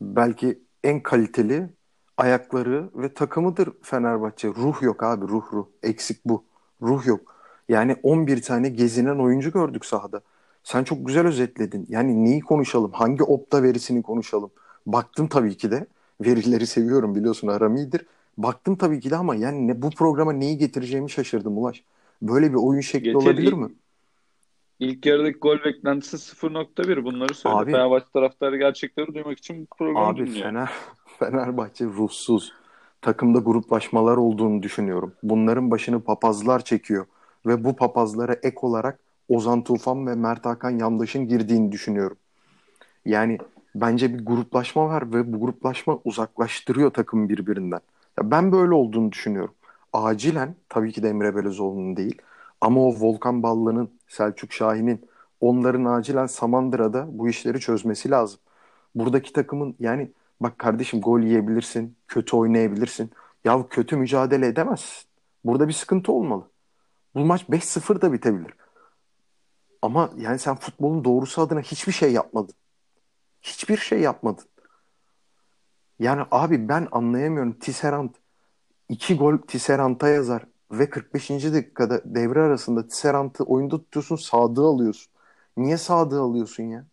belki 0.00 0.62
en 0.84 1.02
kaliteli 1.02 1.70
ayakları 2.22 2.90
ve 2.94 3.14
takımıdır 3.14 3.68
Fenerbahçe. 3.82 4.48
Ruh 4.48 4.82
yok 4.82 5.02
abi 5.02 5.28
ruh 5.28 5.52
ruh. 5.52 5.66
Eksik 5.82 6.24
bu. 6.24 6.44
Ruh 6.82 7.06
yok. 7.06 7.36
Yani 7.68 7.96
11 8.02 8.42
tane 8.42 8.68
gezinen 8.68 9.18
oyuncu 9.18 9.52
gördük 9.52 9.84
sahada. 9.84 10.20
Sen 10.64 10.84
çok 10.84 11.06
güzel 11.06 11.26
özetledin. 11.26 11.86
Yani 11.88 12.24
neyi 12.24 12.40
konuşalım? 12.40 12.92
Hangi 12.92 13.22
opta 13.22 13.62
verisini 13.62 14.02
konuşalım? 14.02 14.50
Baktım 14.86 15.28
tabii 15.28 15.56
ki 15.56 15.70
de. 15.70 15.86
Verileri 16.20 16.66
seviyorum 16.66 17.14
biliyorsun 17.14 17.48
aram 17.48 17.76
iyidir. 17.76 18.06
Baktım 18.38 18.76
tabii 18.76 19.00
ki 19.00 19.10
de 19.10 19.16
ama 19.16 19.34
yani 19.34 19.68
ne, 19.68 19.82
bu 19.82 19.90
programa 19.90 20.32
neyi 20.32 20.58
getireceğimi 20.58 21.10
şaşırdım 21.10 21.58
Ulaş. 21.58 21.84
Böyle 22.22 22.50
bir 22.50 22.56
oyun 22.56 22.80
şekli 22.80 23.04
Getir, 23.04 23.14
olabilir 23.14 23.52
mi? 23.52 23.68
İlk 24.78 25.06
yarıdaki 25.06 25.38
gol 25.38 25.64
beklentisi 25.64 26.16
0.1 26.16 27.04
bunları 27.04 27.34
söyledi. 27.34 27.60
Abi, 27.60 27.72
Fenerbahçe 27.72 28.06
taraftarı 28.12 28.56
gerçekleri 28.56 29.14
duymak 29.14 29.38
için 29.38 29.62
bu 29.62 29.76
programı 29.76 30.06
abi, 30.06 30.26
dinliyor. 30.26 30.46
Fener, 30.46 30.70
Fenerbahçe 31.18 31.84
ruhsuz. 31.84 32.52
Takımda 33.02 33.38
gruplaşmalar 33.38 34.16
olduğunu 34.16 34.62
düşünüyorum. 34.62 35.12
Bunların 35.22 35.70
başını 35.70 36.00
papazlar 36.00 36.64
çekiyor. 36.64 37.06
Ve 37.46 37.64
bu 37.64 37.76
papazlara 37.76 38.32
ek 38.32 38.56
olarak 38.62 38.98
Ozan 39.28 39.64
Tufan 39.64 40.06
ve 40.06 40.14
Mert 40.14 40.46
Hakan 40.46 40.70
Yandaş'ın 40.70 41.28
girdiğini 41.28 41.72
düşünüyorum. 41.72 42.16
Yani 43.04 43.38
bence 43.74 44.14
bir 44.14 44.26
gruplaşma 44.26 44.88
var 44.88 45.12
ve 45.12 45.32
bu 45.32 45.40
gruplaşma 45.40 45.98
uzaklaştırıyor 46.04 46.90
takım 46.90 47.28
birbirinden. 47.28 47.80
Ya 48.18 48.30
ben 48.30 48.52
böyle 48.52 48.74
olduğunu 48.74 49.12
düşünüyorum. 49.12 49.54
Acilen 49.92 50.54
tabii 50.68 50.92
ki 50.92 51.02
de 51.02 51.08
Emre 51.08 51.36
Belözoğlu'nun 51.36 51.96
değil 51.96 52.22
ama 52.62 52.80
o 52.80 52.94
Volkan 53.00 53.42
Ballı'nın, 53.42 54.00
Selçuk 54.08 54.52
Şahin'in 54.52 55.08
onların 55.40 55.84
acilen 55.84 56.26
Samandıra'da 56.26 57.06
bu 57.18 57.28
işleri 57.28 57.60
çözmesi 57.60 58.10
lazım. 58.10 58.40
Buradaki 58.94 59.32
takımın 59.32 59.76
yani 59.80 60.12
bak 60.40 60.58
kardeşim 60.58 61.00
gol 61.00 61.20
yiyebilirsin, 61.20 61.96
kötü 62.08 62.36
oynayabilirsin. 62.36 63.10
Ya 63.44 63.68
kötü 63.68 63.96
mücadele 63.96 64.46
edemezsin. 64.46 65.08
Burada 65.44 65.68
bir 65.68 65.72
sıkıntı 65.72 66.12
olmalı. 66.12 66.50
Bu 67.14 67.20
maç 67.20 67.42
5-0 67.50 68.02
da 68.02 68.12
bitebilir. 68.12 68.54
Ama 69.82 70.10
yani 70.16 70.38
sen 70.38 70.56
futbolun 70.56 71.04
doğrusu 71.04 71.42
adına 71.42 71.60
hiçbir 71.60 71.92
şey 71.92 72.12
yapmadın. 72.12 72.54
Hiçbir 73.42 73.76
şey 73.76 74.00
yapmadın. 74.00 74.44
Yani 75.98 76.22
abi 76.30 76.68
ben 76.68 76.88
anlayamıyorum. 76.92 77.52
Tisserand 77.52 78.10
iki 78.88 79.16
gol 79.16 79.38
Tisserand'a 79.38 80.08
yazar 80.08 80.51
ve 80.72 80.90
45. 80.90 81.30
dakikada 81.30 82.00
devre 82.04 82.40
arasında 82.40 82.88
Tisserand'ı 82.88 83.44
oyunda 83.44 83.78
tutuyorsun 83.78 84.16
Sadık'ı 84.16 84.62
alıyorsun. 84.62 85.12
Niye 85.56 85.76
Sadık'ı 85.76 86.20
alıyorsun 86.20 86.62
ya? 86.62 86.84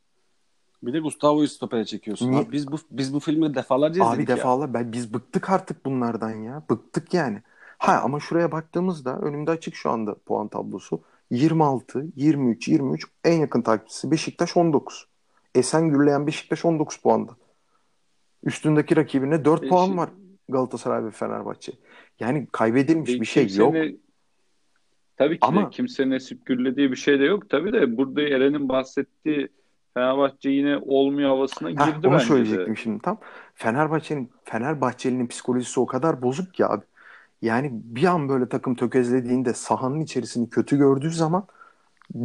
Bir 0.83 0.93
de 0.93 0.99
Gustavo'yu 0.99 1.47
stopere 1.47 1.85
çekiyorsun. 1.85 2.31
Niye? 2.31 2.41
Abi 2.41 2.51
biz 2.51 2.71
bu 2.71 2.77
biz 2.91 3.13
bu 3.13 3.19
filmi 3.19 3.55
defalarca 3.55 4.03
izledik 4.03 4.29
Abi 4.29 4.37
defalar 4.37 4.73
ben 4.73 4.91
biz 4.91 5.13
bıktık 5.13 5.49
artık 5.49 5.85
bunlardan 5.85 6.35
ya. 6.35 6.63
Bıktık 6.69 7.13
yani. 7.13 7.41
Ha 7.77 8.01
ama 8.03 8.19
şuraya 8.19 8.51
baktığımızda 8.51 9.19
önümde 9.19 9.51
açık 9.51 9.75
şu 9.75 9.89
anda 9.89 10.15
puan 10.15 10.47
tablosu. 10.47 11.01
26, 11.31 12.07
23, 12.15 12.67
23 12.67 13.05
en 13.23 13.39
yakın 13.39 13.61
takipçisi 13.61 14.11
Beşiktaş 14.11 14.57
19. 14.57 15.07
Esen 15.55 15.89
gürleyen 15.89 16.27
Beşiktaş 16.27 16.65
19 16.65 16.97
puanda. 16.97 17.31
Üstündeki 18.43 18.95
rakibine 18.95 19.45
4 19.45 19.61
Beşik... 19.61 19.71
puan 19.71 19.97
var 19.97 20.09
Galatasaray 20.51 21.05
ve 21.05 21.11
Fenerbahçe. 21.11 21.71
Yani 22.19 22.47
kaybedilmiş 22.51 23.21
bir 23.21 23.25
şey 23.25 23.55
yok. 23.55 23.75
Tabii 25.17 25.39
ki 25.39 25.47
Ama... 25.47 25.65
de 25.65 25.69
kimsenin 25.69 26.11
esip 26.11 26.45
gürlediği 26.45 26.91
bir 26.91 26.95
şey 26.95 27.19
de 27.19 27.23
yok. 27.23 27.49
Tabii 27.49 27.73
de 27.73 27.97
burada 27.97 28.21
Eren'in 28.21 28.69
bahsettiği 28.69 29.49
Fenerbahçe 29.93 30.49
yine 30.49 30.77
olmuyor 30.77 31.29
havasına 31.29 31.71
girdi 31.71 31.81
Heh, 31.81 32.05
onu 32.05 32.13
bence 32.13 32.25
söyleyecektim 32.25 32.75
de. 32.75 32.79
şimdi 32.79 33.01
tam. 33.01 33.17
Fenerbahçe'nin 33.55 34.29
Fenerbahçeli'nin 34.43 35.27
psikolojisi 35.27 35.79
o 35.79 35.85
kadar 35.85 36.21
bozuk 36.21 36.53
ki 36.53 36.65
abi. 36.65 36.85
Yani 37.41 37.69
bir 37.73 38.03
an 38.03 38.29
böyle 38.29 38.49
takım 38.49 38.75
tökezlediğinde 38.75 39.53
sahanın 39.53 39.99
içerisini 39.99 40.49
kötü 40.49 40.77
gördüğü 40.77 41.11
zaman 41.11 41.47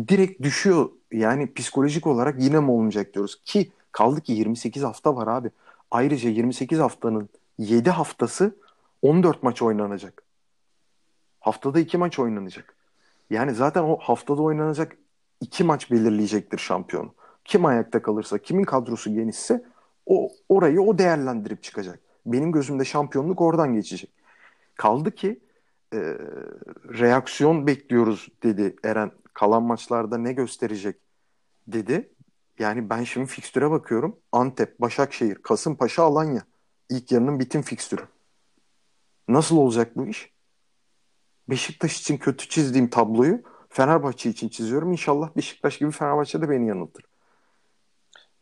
direkt 0.08 0.42
düşüyor. 0.42 0.90
Yani 1.12 1.54
psikolojik 1.54 2.06
olarak 2.06 2.42
yine 2.42 2.60
mi 2.60 2.70
olmayacak 2.70 3.14
diyoruz. 3.14 3.40
Ki 3.44 3.72
kaldı 3.92 4.20
ki 4.20 4.32
28 4.32 4.82
hafta 4.82 5.16
var 5.16 5.26
abi. 5.26 5.50
Ayrıca 5.90 6.30
28 6.30 6.78
haftanın 6.78 7.28
7 7.58 7.90
haftası 7.90 8.56
14 9.02 9.42
maç 9.42 9.62
oynanacak. 9.62 10.22
Haftada 11.40 11.80
2 11.80 11.98
maç 11.98 12.18
oynanacak. 12.18 12.76
Yani 13.30 13.54
zaten 13.54 13.82
o 13.82 13.96
haftada 13.96 14.42
oynanacak 14.42 14.96
2 15.40 15.64
maç 15.64 15.90
belirleyecektir 15.90 16.58
şampiyonu. 16.58 17.14
Kim 17.44 17.64
ayakta 17.64 18.02
kalırsa, 18.02 18.38
kimin 18.38 18.64
kadrosu 18.64 19.14
genişse 19.14 19.64
o 20.06 20.32
orayı 20.48 20.82
o 20.82 20.98
değerlendirip 20.98 21.62
çıkacak. 21.62 22.00
Benim 22.26 22.52
gözümde 22.52 22.84
şampiyonluk 22.84 23.40
oradan 23.40 23.74
geçecek. 23.74 24.10
Kaldı 24.74 25.10
ki 25.10 25.40
e, 25.94 25.98
reaksiyon 26.98 27.66
bekliyoruz 27.66 28.28
dedi 28.42 28.76
Eren. 28.84 29.12
Kalan 29.34 29.62
maçlarda 29.62 30.18
ne 30.18 30.32
gösterecek 30.32 30.96
dedi. 31.66 32.10
Yani 32.58 32.90
ben 32.90 33.04
şimdi 33.04 33.26
fikstüre 33.26 33.70
bakıyorum. 33.70 34.16
Antep, 34.32 34.80
Başakşehir, 34.80 35.34
Kasımpaşa, 35.34 36.02
Alanya. 36.02 36.42
İlk 36.90 37.12
yarının 37.12 37.40
bitim 37.40 37.62
fikstürü. 37.62 38.02
Nasıl 39.28 39.56
olacak 39.56 39.96
bu 39.96 40.06
iş? 40.06 40.30
Beşiktaş 41.50 42.00
için 42.00 42.16
kötü 42.16 42.48
çizdiğim 42.48 42.88
tabloyu 42.90 43.42
Fenerbahçe 43.68 44.30
için 44.30 44.48
çiziyorum. 44.48 44.92
İnşallah 44.92 45.36
Beşiktaş 45.36 45.78
gibi 45.78 45.90
Fenerbahçe 45.90 46.42
de 46.42 46.50
beni 46.50 46.68
yanıltır. 46.68 47.04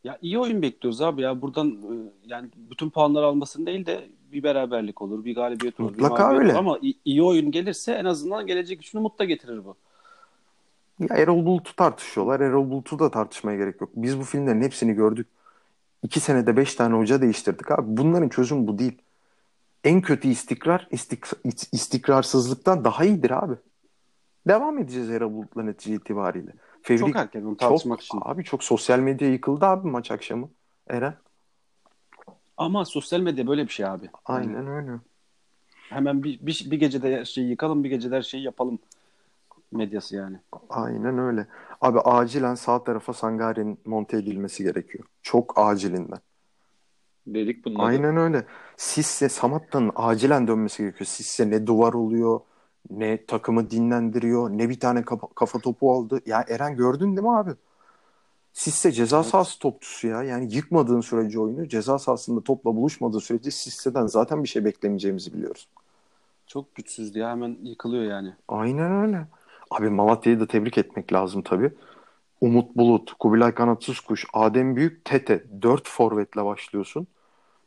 Ya 0.03 0.17
iyi 0.21 0.39
oyun 0.39 0.61
bekliyoruz 0.61 1.01
abi 1.01 1.21
ya. 1.21 1.41
Buradan 1.41 1.69
e, 1.69 1.93
yani 2.25 2.49
bütün 2.55 2.89
puanları 2.89 3.25
almasın 3.25 3.65
değil 3.65 3.85
de 3.85 4.09
bir 4.31 4.43
beraberlik 4.43 5.01
olur, 5.01 5.25
bir 5.25 5.35
galibiyet 5.35 5.79
olur, 5.79 5.89
Mutlaka 5.89 6.31
bir 6.31 6.35
öyle. 6.35 6.49
olur. 6.49 6.59
Ama 6.59 6.79
iyi, 6.81 6.99
iyi 7.05 7.23
oyun 7.23 7.51
gelirse 7.51 7.93
en 7.93 8.05
azından 8.05 8.47
gelecek 8.47 8.81
için 8.81 8.97
umut 8.97 9.19
da 9.19 9.23
getirir 9.23 9.65
bu. 9.65 9.75
Ya 10.99 11.15
Erol 11.15 11.45
Bulut'u 11.45 11.75
tartışıyorlar. 11.75 12.39
Erol 12.39 12.69
Bulut'u 12.69 12.99
da 12.99 13.11
tartışmaya 13.11 13.57
gerek 13.57 13.81
yok. 13.81 13.89
Biz 13.95 14.19
bu 14.19 14.23
filmlerin 14.23 14.61
hepsini 14.61 14.93
gördük. 14.93 15.27
İki 16.03 16.19
senede 16.19 16.57
beş 16.57 16.75
tane 16.75 16.95
hoca 16.95 17.21
değiştirdik 17.21 17.71
abi. 17.71 17.97
Bunların 17.97 18.29
çözümü 18.29 18.67
bu 18.67 18.79
değil. 18.79 19.01
En 19.83 20.01
kötü 20.01 20.27
istikrar 20.27 20.87
istik- 20.91 21.71
istikrarsızlıktan 21.71 22.83
daha 22.83 23.05
iyidir 23.05 23.31
abi. 23.31 23.53
Devam 24.47 24.77
edeceğiz 24.79 25.09
Erol 25.09 25.33
Bulut'la 25.33 25.63
netice 25.63 25.95
itibariyle. 25.95 26.51
Fevri, 26.81 26.99
Çok 26.99 27.15
erken 27.15 27.45
bunu 27.45 27.51
çok, 27.51 27.59
tartışmak 27.59 28.01
için. 28.01 28.19
abi 28.21 28.43
çok 28.43 28.63
sosyal 28.63 28.99
medya 28.99 29.31
yıkıldı 29.31 29.65
abi 29.65 29.87
maç 29.87 30.11
akşamı. 30.11 30.49
Eren. 30.87 31.15
Ama 32.57 32.85
sosyal 32.85 33.19
medya 33.19 33.47
böyle 33.47 33.63
bir 33.63 33.71
şey 33.71 33.85
abi. 33.85 34.09
Aynen 34.25 34.67
öyle. 34.67 34.91
Hemen 35.89 36.23
bir, 36.23 36.39
bir, 36.41 36.67
bir 36.71 36.79
gecede 36.79 37.19
her 37.19 37.25
şeyi 37.25 37.49
yıkalım, 37.49 37.83
bir 37.83 37.89
gecede 37.89 38.15
her 38.15 38.21
şeyi 38.21 38.43
yapalım 38.43 38.79
medyası 39.71 40.15
yani. 40.15 40.37
Aynen 40.69 41.17
öyle. 41.17 41.47
Abi 41.83 41.99
acilen 41.99 42.55
sağ 42.55 42.83
tarafa 42.83 43.13
Sangari'nin 43.13 43.79
monte 43.85 44.17
edilmesi 44.17 44.63
gerekiyor. 44.63 45.03
Çok 45.21 45.53
acilinden. 45.55 46.19
Dedik 47.27 47.65
bunları. 47.65 47.85
Aynen 47.85 48.17
öyle. 48.17 48.45
Sisse 48.77 49.29
Samatta'nın 49.29 49.91
acilen 49.95 50.47
dönmesi 50.47 50.83
gerekiyor. 50.83 51.05
Sisse 51.05 51.49
ne 51.49 51.67
duvar 51.67 51.93
oluyor, 51.93 52.39
ne 52.89 53.25
takımı 53.25 53.69
dinlendiriyor, 53.69 54.49
ne 54.49 54.69
bir 54.69 54.79
tane 54.79 55.01
kafa, 55.01 55.27
kafa 55.35 55.59
topu 55.59 55.93
aldı. 55.93 56.21
Ya 56.25 56.45
Eren 56.47 56.75
gördün 56.75 57.15
değil 57.17 57.27
mi 57.27 57.37
abi? 57.37 57.51
Sisse 58.53 58.91
ceza 58.91 59.17
Evet. 59.17 59.25
sahası 59.25 59.59
topçusu 59.59 60.07
ya. 60.07 60.23
Yani 60.23 60.55
yıkmadığın 60.55 61.01
sürece 61.01 61.39
oyunu, 61.39 61.67
ceza 61.67 61.99
sahasında 61.99 62.41
topla 62.41 62.75
buluşmadığı 62.75 63.19
sürece 63.19 63.51
Sisse'den 63.51 64.07
zaten 64.07 64.43
bir 64.43 64.47
şey 64.49 64.65
beklemeyeceğimizi 64.65 65.33
biliyoruz. 65.33 65.67
Çok 66.47 66.75
güçsüzdü 66.75 67.19
ya 67.19 67.29
hemen 67.29 67.57
yıkılıyor 67.63 68.03
yani. 68.03 68.33
Aynen 68.47 68.91
öyle. 68.91 69.27
Abi 69.73 69.89
Malatya'yı 69.89 70.39
da 70.39 70.47
tebrik 70.47 70.77
etmek 70.77 71.13
lazım 71.13 71.41
tabii. 71.41 71.71
Umut 72.41 72.75
Bulut, 72.75 73.13
Kubilay 73.13 73.53
Kanatsız 73.53 73.99
Kuş, 73.99 74.25
Adem 74.33 74.75
Büyük, 74.75 75.05
Tete. 75.05 75.43
Dört 75.61 75.89
forvetle 75.89 76.45
başlıyorsun. 76.45 77.07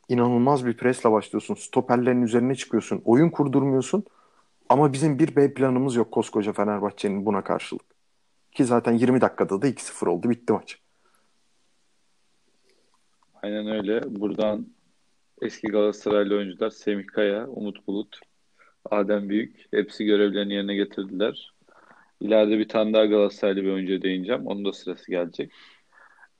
İnanılmaz 0.09 0.65
bir 0.65 0.77
presle 0.77 1.11
başlıyorsun. 1.11 1.55
Stoperlerin 1.55 2.21
üzerine 2.21 2.55
çıkıyorsun. 2.55 3.01
Oyun 3.05 3.29
kurdurmuyorsun. 3.29 4.03
Ama 4.69 4.93
bizim 4.93 5.19
bir 5.19 5.35
B 5.35 5.53
planımız 5.53 5.95
yok 5.95 6.11
koskoca 6.11 6.53
Fenerbahçe'nin 6.53 7.25
buna 7.25 7.43
karşılık. 7.43 7.85
Ki 8.51 8.65
zaten 8.65 8.93
20 8.93 9.21
dakikada 9.21 9.61
da 9.61 9.67
2-0 9.67 10.07
oldu. 10.07 10.29
Bitti 10.29 10.53
maç. 10.53 10.79
Aynen 13.43 13.67
öyle. 13.67 14.19
Buradan 14.19 14.67
eski 15.41 15.67
Galatasaraylı 15.67 16.35
oyuncular 16.35 16.69
Semih 16.69 17.07
Kaya, 17.07 17.47
Umut 17.47 17.87
Bulut, 17.87 18.19
Adem 18.91 19.29
Büyük 19.29 19.65
hepsi 19.71 20.05
görevlerini 20.05 20.53
yerine 20.53 20.75
getirdiler. 20.75 21.56
İleride 22.21 22.59
bir 22.59 22.67
tane 22.67 22.93
daha 22.93 23.05
Galatasaraylı 23.05 23.63
bir 23.63 23.71
oyuncuya 23.71 24.01
değineceğim. 24.01 24.47
Onun 24.47 24.65
da 24.65 24.73
sırası 24.73 25.11
gelecek. 25.11 25.51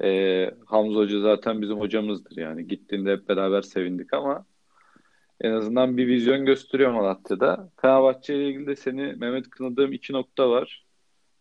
Ee, 0.03 0.51
Hamza 0.65 0.99
Hoca 0.99 1.19
zaten 1.19 1.61
bizim 1.61 1.79
hocamızdır 1.79 2.37
yani. 2.37 2.67
Gittiğinde 2.67 3.11
hep 3.11 3.29
beraber 3.29 3.61
sevindik 3.61 4.13
ama 4.13 4.45
en 5.41 5.51
azından 5.51 5.97
bir 5.97 6.07
vizyon 6.07 6.45
gösteriyor 6.45 6.91
Malatya'da. 6.91 7.69
Fenerbahçe 7.81 8.35
ile 8.35 8.49
ilgili 8.49 8.67
de 8.67 8.75
seni 8.75 9.13
Mehmet 9.13 9.49
kınadığım 9.49 9.93
iki 9.93 10.13
nokta 10.13 10.49
var. 10.49 10.85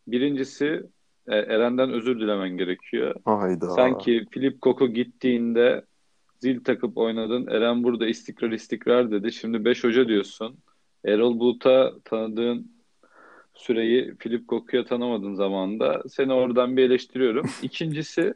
Birincisi 0.06 0.82
e, 1.28 1.36
Eren'den 1.36 1.92
özür 1.92 2.20
dilemen 2.20 2.50
gerekiyor. 2.50 3.14
Hayda. 3.24 3.70
Sanki 3.70 4.26
Filip 4.30 4.60
Koko 4.60 4.88
gittiğinde 4.88 5.84
zil 6.40 6.64
takıp 6.64 6.98
oynadın. 6.98 7.46
Eren 7.46 7.84
burada 7.84 8.06
istikrar 8.06 8.50
istikrar 8.50 9.10
dedi. 9.10 9.32
Şimdi 9.32 9.64
5 9.64 9.84
hoca 9.84 10.08
diyorsun. 10.08 10.58
Erol 11.04 11.38
Bulut'a 11.38 11.92
tanıdığın 12.04 12.75
süreyi 13.56 14.14
Filip 14.18 14.48
Koku'ya 14.48 14.84
tanımadığın 14.84 15.34
zamanında 15.34 16.02
seni 16.08 16.32
oradan 16.32 16.76
bir 16.76 16.82
eleştiriyorum. 16.82 17.46
İkincisi 17.62 18.34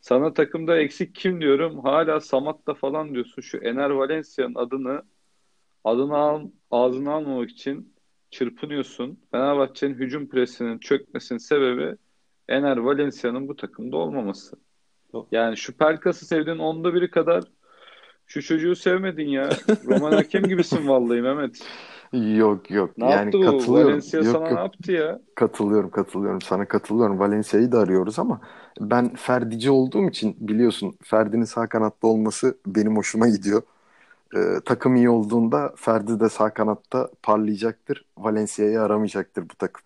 sana 0.00 0.32
takımda 0.32 0.78
eksik 0.78 1.14
kim 1.14 1.40
diyorum. 1.40 1.78
Hala 1.78 2.20
Samat'ta 2.20 2.74
falan 2.74 3.14
diyorsun. 3.14 3.42
Şu 3.42 3.58
Ener 3.58 3.90
Valencia'nın 3.90 4.54
adını 4.54 5.02
adını 5.84 6.16
al, 6.16 6.48
ağzına 6.70 7.12
almamak 7.12 7.50
için 7.50 7.94
çırpınıyorsun. 8.30 9.18
Fenerbahçe'nin 9.30 9.94
hücum 9.94 10.28
presinin 10.28 10.78
çökmesinin 10.78 11.38
sebebi 11.38 11.96
Ener 12.48 12.76
Valencia'nın 12.76 13.48
bu 13.48 13.56
takımda 13.56 13.96
olmaması. 13.96 14.56
Yani 15.32 15.56
şu 15.56 15.76
Pelkas'ı 15.76 16.26
sevdiğin 16.26 16.58
onda 16.58 16.94
biri 16.94 17.10
kadar 17.10 17.44
şu 18.26 18.42
çocuğu 18.42 18.76
sevmedin 18.76 19.28
ya. 19.28 19.50
Roman 19.86 20.12
Hakem 20.12 20.42
gibisin 20.42 20.88
vallahi 20.88 21.22
Mehmet. 21.22 21.66
Yok 22.12 22.70
yok. 22.70 22.98
Ne 22.98 23.10
yani 23.10 23.24
yaptı 23.24 23.38
bu? 23.38 23.44
katılıyorum. 23.44 23.90
Valencia 23.90 24.20
yok, 24.20 24.26
sana 24.26 24.48
yok. 24.48 24.52
ne 24.52 24.60
yaptı 24.60 24.92
ya? 24.92 25.20
Katılıyorum, 25.34 25.90
katılıyorum. 25.90 26.40
Sana 26.40 26.68
katılıyorum. 26.68 27.18
Valencia'yı 27.18 27.72
da 27.72 27.78
arıyoruz 27.78 28.18
ama 28.18 28.40
ben 28.80 29.14
Ferdici 29.14 29.70
olduğum 29.70 30.08
için 30.08 30.36
biliyorsun 30.40 30.94
Ferdi'nin 31.02 31.44
sağ 31.44 31.68
kanatta 31.68 32.06
olması 32.06 32.58
benim 32.66 32.96
hoşuma 32.96 33.28
gidiyor. 33.28 33.62
Ee, 34.36 34.38
takım 34.64 34.96
iyi 34.96 35.10
olduğunda 35.10 35.72
Ferdi 35.76 36.20
de 36.20 36.28
sağ 36.28 36.54
kanatta 36.54 37.10
parlayacaktır. 37.22 38.04
Valencia'yı 38.18 38.80
aramayacaktır 38.80 39.42
bu 39.42 39.54
takım. 39.54 39.82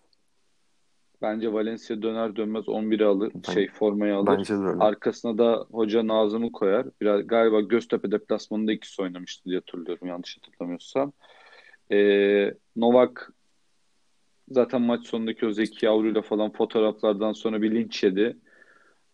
Bence 1.21 1.53
Valencia 1.53 2.01
döner 2.01 2.35
dönmez 2.35 2.69
11'i 2.69 3.05
alır. 3.05 3.31
Ben- 3.47 3.53
şey 3.53 3.69
formayı 3.71 4.15
alır. 4.15 4.37
Bence 4.37 4.53
de 4.53 4.59
öyle. 4.59 4.79
Arkasına 4.79 5.37
da 5.37 5.65
hoca 5.71 6.07
Nazım'ı 6.07 6.51
koyar. 6.51 6.87
Biraz 7.01 7.27
galiba 7.27 7.61
Göztepe 7.61 8.11
deplasmanında 8.11 8.71
ikisi 8.71 9.01
oynamıştı 9.01 9.45
diye 9.45 9.57
hatırlıyorum 9.57 10.07
yanlış 10.07 10.37
hatırlamıyorsam. 10.37 11.13
Ee, 11.91 12.53
Novak 12.75 13.31
zaten 14.49 14.81
maç 14.81 15.05
sonundaki 15.07 15.45
o 15.45 15.51
Zeki 15.51 15.85
Yavru'yla 15.85 16.21
falan 16.21 16.51
fotoğraflardan 16.51 17.33
sonra 17.33 17.61
bir 17.61 17.75
linç 17.75 18.03
yedi. 18.03 18.37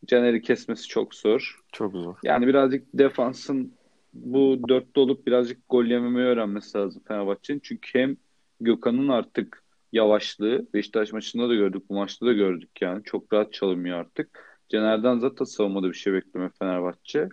Caner'i 0.06 0.42
kesmesi 0.42 0.88
çok 0.88 1.16
zor. 1.16 1.60
Çok 1.72 1.94
zor. 1.94 2.16
Yani 2.24 2.48
birazcık 2.48 2.88
defansın 2.94 3.74
bu 4.14 4.60
dörtte 4.70 5.00
olup 5.00 5.28
birazcık 5.28 5.60
gol 5.70 5.86
yememeyi 5.86 6.28
öğrenmesi 6.28 6.78
lazım 6.78 7.04
Fenerbahçe'nin. 7.08 7.60
Çünkü 7.64 8.00
hem 8.00 8.18
Gökhan'ın 8.62 9.08
artık 9.08 9.64
yavaşlığı 9.92 10.68
Beşiktaş 10.74 11.12
maçında 11.12 11.50
da 11.50 11.56
gördük, 11.56 11.84
bu 11.90 11.94
maçta 11.94 12.26
da 12.26 12.34
gördük 12.34 12.70
yani. 12.82 13.04
Çok 13.04 13.34
rahat 13.34 13.54
çalınmıyor 13.54 14.00
artık. 14.00 14.60
Caner'den 14.70 15.20
zaten 15.20 15.46
savunmada 15.46 15.90
bir 15.90 15.94
şey 15.94 16.14
beklemiyor 16.14 16.52
Fenerbahçe. 16.60 17.30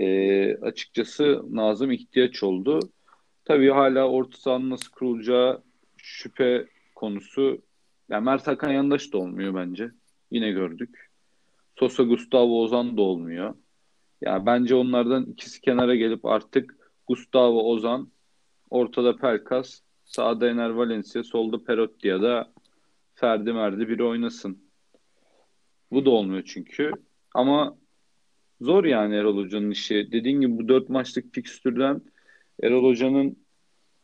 Ee, 0.00 0.56
açıkçası 0.56 1.42
Nazım 1.50 1.92
ihtiyaç 1.92 2.42
oldu. 2.42 2.80
Tabii 3.48 3.70
hala 3.70 4.08
orta 4.08 4.38
sahanın 4.38 4.70
nasıl 4.70 4.90
kurulacağı 4.90 5.62
şüphe 5.96 6.66
konusu. 6.94 7.62
Yani 8.08 8.24
Mert 8.24 8.46
Hakan 8.46 8.70
yandaş 8.70 9.12
da 9.12 9.18
olmuyor 9.18 9.54
bence. 9.54 9.90
Yine 10.30 10.50
gördük. 10.50 11.10
Sosa 11.78 12.02
Gustavo 12.02 12.62
Ozan 12.62 12.96
da 12.96 13.02
olmuyor. 13.02 13.54
Yani 14.20 14.46
bence 14.46 14.74
onlardan 14.74 15.24
ikisi 15.24 15.60
kenara 15.60 15.94
gelip 15.94 16.24
artık 16.24 16.76
Gustavo 17.06 17.72
Ozan, 17.72 18.10
ortada 18.70 19.16
Pelkas, 19.16 19.80
sağda 20.04 20.48
Ener 20.48 20.70
Valencia, 20.70 21.22
solda 21.22 21.64
Perotti 21.64 22.08
ya 22.08 22.22
da 22.22 22.52
Ferdi 23.14 23.52
Merdi 23.52 23.88
biri 23.88 24.04
oynasın. 24.04 24.58
Bu 25.92 26.04
da 26.04 26.10
olmuyor 26.10 26.42
çünkü. 26.46 26.90
Ama 27.34 27.78
zor 28.60 28.84
yani 28.84 29.14
Erol 29.14 29.36
Hoca'nın 29.36 29.70
işi. 29.70 30.12
Dediğin 30.12 30.40
gibi 30.40 30.58
bu 30.58 30.68
dört 30.68 30.88
maçlık 30.88 31.34
fikstürden 31.34 32.00
Erol 32.62 32.84
Hoca'nın 32.84 33.36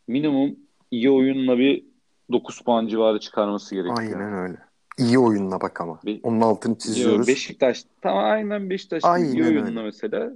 minimum 0.08 0.56
iyi 0.90 1.10
oyunla 1.10 1.58
bir 1.58 1.84
9 2.32 2.60
puan 2.60 2.86
civarı 2.86 3.20
çıkarması 3.20 3.74
gerekiyor. 3.74 3.98
Aynen 3.98 4.34
öyle. 4.34 4.58
İyi 4.98 5.18
oyunla 5.18 5.60
bak 5.60 5.80
ama. 5.80 6.00
Bir- 6.04 6.20
Onun 6.22 6.40
altını 6.40 6.78
çiziyoruz. 6.78 7.28
Beşiktaş 7.28 7.84
tam 8.00 8.18
aynen 8.18 8.70
Beşiktaş 8.70 9.04
Aynen 9.04 9.32
iyi 9.32 9.44
oyunla 9.44 9.68
öyle. 9.70 9.82
mesela 9.82 10.32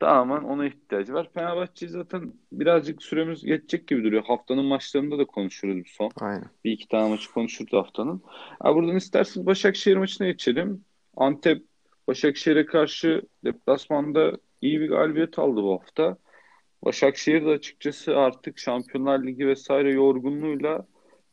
tamamen 0.00 0.42
ona 0.42 0.66
ihtiyacı 0.66 1.12
var. 1.12 1.30
Fenerbahçe 1.34 1.88
zaten 1.88 2.32
birazcık 2.52 3.02
süremiz 3.02 3.42
geçecek 3.44 3.88
gibi 3.88 4.04
duruyor. 4.04 4.24
Haftanın 4.24 4.64
maçlarında 4.64 5.18
da 5.18 5.24
konuşuruz 5.24 5.86
son. 5.96 6.10
Aynen. 6.20 6.44
Bir 6.64 6.72
iki 6.72 6.88
tane 6.88 7.08
maçı 7.08 7.32
konuşuruz 7.32 7.72
haftanın. 7.72 8.22
Ha, 8.60 8.74
buradan 8.74 8.96
isterseniz 8.96 9.46
Başakşehir 9.46 9.96
maçına 9.96 10.26
geçelim. 10.26 10.84
Antep 11.16 11.64
Başakşehir'e 12.08 12.66
karşı 12.66 13.22
deplasmanda 13.44 14.32
iyi 14.60 14.80
bir 14.80 14.88
galibiyet 14.88 15.38
aldı 15.38 15.62
bu 15.62 15.72
hafta. 15.72 16.16
Başakşehir 16.84 17.44
de 17.44 17.48
açıkçası 17.48 18.16
artık 18.16 18.58
Şampiyonlar 18.58 19.26
Ligi 19.26 19.46
vesaire 19.46 19.92
yorgunluğuyla 19.92 20.86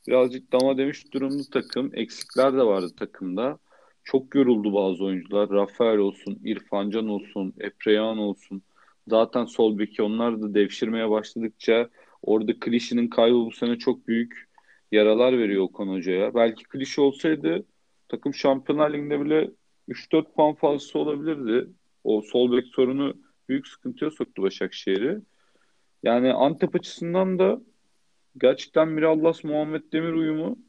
birazcık 0.07 0.51
dama 0.51 0.77
demiş 0.77 1.13
durumda 1.13 1.43
takım. 1.51 1.91
Eksikler 1.93 2.53
de 2.53 2.63
vardı 2.63 2.95
takımda. 2.99 3.59
Çok 4.03 4.35
yoruldu 4.35 4.73
bazı 4.73 5.03
oyuncular. 5.03 5.49
Rafael 5.49 5.97
olsun, 5.97 6.39
İrfan 6.43 6.89
Can 6.89 7.07
olsun, 7.07 7.53
Epreyan 7.59 8.17
olsun. 8.17 8.61
Zaten 9.07 9.45
sol 9.45 9.79
beki 9.79 10.03
onlar 10.03 10.41
da 10.41 10.53
devşirmeye 10.53 11.09
başladıkça 11.09 11.89
orada 12.21 12.59
Klişe'nin 12.59 13.07
kaybı 13.07 13.35
bu 13.35 13.51
sene 13.51 13.77
çok 13.77 14.07
büyük 14.07 14.49
yaralar 14.91 15.37
veriyor 15.39 15.63
Okan 15.63 15.87
Hoca'ya. 15.87 16.33
Belki 16.35 16.63
Klişe 16.63 17.01
olsaydı 17.01 17.65
takım 18.09 18.33
Şampiyonlar 18.33 18.93
Ligi'nde 18.93 19.21
bile 19.25 19.51
3-4 19.89 20.33
puan 20.33 20.55
fazlası 20.55 20.99
olabilirdi. 20.99 21.69
O 22.03 22.21
sol 22.21 22.51
bek 22.51 22.65
sorunu 22.67 23.13
büyük 23.49 23.67
sıkıntıya 23.67 24.11
soktu 24.11 24.41
Başakşehir'i. 24.41 25.21
Yani 26.03 26.33
Antep 26.33 26.75
açısından 26.75 27.39
da 27.39 27.61
gerçekten 28.37 28.87
Mirallas 28.87 29.43
Muhammed 29.43 29.83
Demir 29.93 30.13
uyumu 30.13 30.59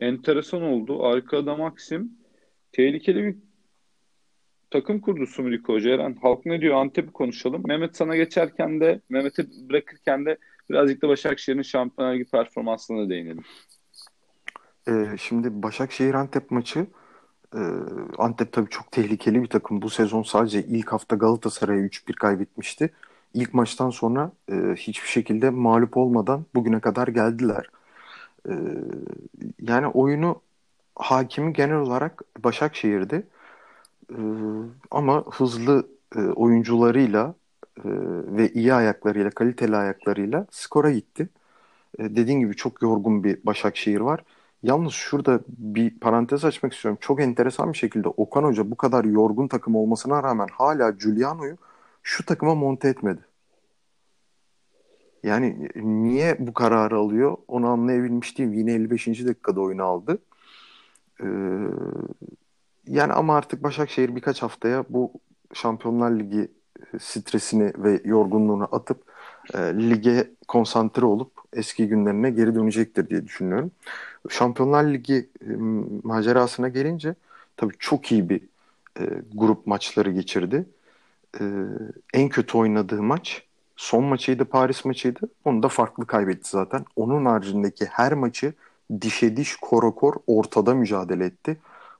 enteresan 0.00 0.62
oldu. 0.62 1.06
Arkada 1.06 1.56
Maxim 1.56 2.12
tehlikeli 2.72 3.24
bir 3.24 3.36
takım 4.70 5.00
kurdu 5.00 5.26
Sumriko 5.26 5.72
Hoca. 5.72 5.90
Eren, 5.90 6.18
halk 6.22 6.46
ne 6.46 6.60
diyor? 6.60 6.76
Antep'i 6.76 7.12
konuşalım. 7.12 7.62
Mehmet 7.66 7.96
sana 7.96 8.16
geçerken 8.16 8.80
de 8.80 9.00
Mehmet'i 9.08 9.46
bırakırken 9.68 10.26
de 10.26 10.38
birazcık 10.70 11.02
da 11.02 11.08
Başakşehir'in 11.08 11.62
Şampiyonlar 11.62 12.14
Ligi 12.14 12.30
performansına 12.30 13.08
değinelim. 13.08 13.44
Ee, 14.88 15.16
şimdi 15.18 15.62
Başakşehir 15.62 16.14
Antep 16.14 16.50
maçı 16.50 16.86
e, 17.54 17.60
Antep 18.18 18.52
tabii 18.52 18.70
çok 18.70 18.92
tehlikeli 18.92 19.42
bir 19.42 19.48
takım. 19.48 19.82
Bu 19.82 19.90
sezon 19.90 20.22
sadece 20.22 20.62
ilk 20.62 20.92
hafta 20.92 21.16
Galatasaray'a 21.16 21.82
3-1 21.82 22.12
kaybetmişti. 22.12 22.90
İlk 23.34 23.54
maçtan 23.54 23.90
sonra 23.90 24.32
e, 24.52 24.54
hiçbir 24.76 25.08
şekilde 25.08 25.50
mağlup 25.50 25.96
olmadan 25.96 26.44
bugüne 26.54 26.80
kadar 26.80 27.08
geldiler. 27.08 27.70
E, 28.48 28.52
yani 29.60 29.86
oyunu 29.86 30.40
hakimi 30.96 31.52
genel 31.52 31.76
olarak 31.76 32.22
Başakşehir'di. 32.44 33.26
E, 34.10 34.18
ama 34.90 35.24
hızlı 35.30 35.88
e, 36.16 36.20
oyuncularıyla 36.20 37.34
e, 37.78 37.90
ve 38.36 38.48
iyi 38.52 38.74
ayaklarıyla, 38.74 39.30
kaliteli 39.30 39.76
ayaklarıyla 39.76 40.46
skora 40.50 40.90
gitti. 40.90 41.28
E, 41.98 42.16
dediğin 42.16 42.40
gibi 42.40 42.56
çok 42.56 42.82
yorgun 42.82 43.24
bir 43.24 43.38
Başakşehir 43.46 44.00
var. 44.00 44.24
Yalnız 44.62 44.92
şurada 44.92 45.40
bir 45.48 46.00
parantez 46.00 46.44
açmak 46.44 46.72
istiyorum. 46.74 46.98
Çok 47.00 47.20
enteresan 47.20 47.72
bir 47.72 47.78
şekilde 47.78 48.08
Okan 48.08 48.44
Hoca 48.44 48.70
bu 48.70 48.76
kadar 48.76 49.04
yorgun 49.04 49.48
takım 49.48 49.76
olmasına 49.76 50.22
rağmen 50.22 50.48
hala 50.52 50.90
Giuliano'yu 50.90 51.56
şu 52.02 52.26
takıma 52.26 52.54
monte 52.54 52.88
etmedi. 52.88 53.20
Yani 55.22 55.68
niye 55.76 56.36
bu 56.38 56.54
kararı 56.54 56.96
alıyor 56.96 57.36
onu 57.48 57.68
anlayabilmiş 57.68 58.38
değilim. 58.38 58.52
Yine 58.52 58.72
55. 58.72 59.06
dakikada 59.06 59.60
oyunu 59.60 59.82
aldı. 59.82 60.18
Ee, 61.20 61.26
yani 62.86 63.12
ama 63.12 63.36
artık 63.36 63.62
Başakşehir 63.62 64.16
birkaç 64.16 64.42
haftaya 64.42 64.84
bu 64.88 65.12
Şampiyonlar 65.54 66.10
Ligi 66.10 66.48
stresini 66.98 67.72
ve 67.78 68.00
yorgunluğunu 68.04 68.68
atıp 68.72 69.04
e, 69.54 69.58
lige 69.58 70.30
konsantre 70.48 71.04
olup 71.04 71.32
eski 71.52 71.88
günlerine 71.88 72.30
geri 72.30 72.54
dönecektir 72.54 73.10
diye 73.10 73.24
düşünüyorum. 73.24 73.70
Şampiyonlar 74.28 74.84
Ligi 74.84 75.28
e, 75.40 75.50
macerasına 76.02 76.68
gelince 76.68 77.14
tabii 77.56 77.74
çok 77.78 78.12
iyi 78.12 78.28
bir 78.28 78.40
e, 79.00 79.04
grup 79.34 79.66
maçları 79.66 80.10
geçirdi. 80.10 80.64
E, 81.40 81.44
en 82.14 82.28
kötü 82.28 82.58
oynadığı 82.58 83.02
maç 83.02 83.42
son 83.76 84.04
maçıydı, 84.04 84.44
Paris 84.44 84.84
maçıydı. 84.84 85.20
Onu 85.44 85.62
da 85.62 85.68
farklı 85.68 86.06
kaybetti 86.06 86.50
zaten. 86.50 86.84
Onun 86.96 87.24
haricindeki 87.24 87.86
her 87.86 88.12
maçı 88.12 88.54
dişe 89.00 89.36
diş, 89.36 89.56
kora 89.56 89.90
kor 89.90 90.14
ortada 90.26 90.74
mücadele 90.74 91.24
etti. 91.24 91.56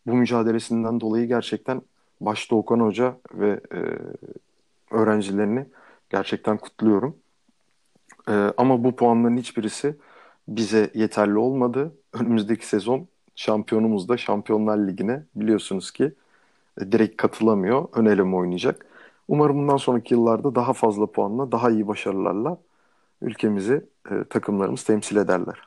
Bu 0.06 0.14
mücadelesinden 0.14 1.00
dolayı 1.00 1.26
gerçekten 1.26 1.82
başta 2.20 2.56
Okan 2.56 2.80
Hoca 2.80 3.16
ve 3.34 3.60
e, 3.74 3.78
öğrencilerini 4.90 5.66
gerçekten 6.10 6.56
kutluyorum. 6.56 7.16
E, 8.28 8.32
ama 8.56 8.84
bu 8.84 8.96
puanların 8.96 9.36
hiçbirisi 9.36 9.96
bize 10.48 10.90
yeterli 10.94 11.38
olmadı. 11.38 11.92
Önümüzdeki 12.12 12.66
sezon 12.66 13.08
şampiyonumuz 13.36 14.08
da 14.08 14.16
Şampiyonlar 14.16 14.78
Ligi'ne 14.78 15.22
biliyorsunuz 15.34 15.90
ki 15.90 16.12
e, 16.80 16.92
direkt 16.92 17.16
katılamıyor. 17.16 17.88
Ön 17.92 18.06
eleme 18.06 18.36
oynayacak. 18.36 18.86
Umarım 19.32 19.58
bundan 19.58 19.76
sonraki 19.76 20.14
yıllarda 20.14 20.54
daha 20.54 20.72
fazla 20.72 21.06
puanla, 21.06 21.52
daha 21.52 21.70
iyi 21.70 21.86
başarılarla 21.86 22.58
ülkemizi 23.20 23.86
e, 24.10 24.24
takımlarımız 24.30 24.84
temsil 24.84 25.16
ederler. 25.16 25.58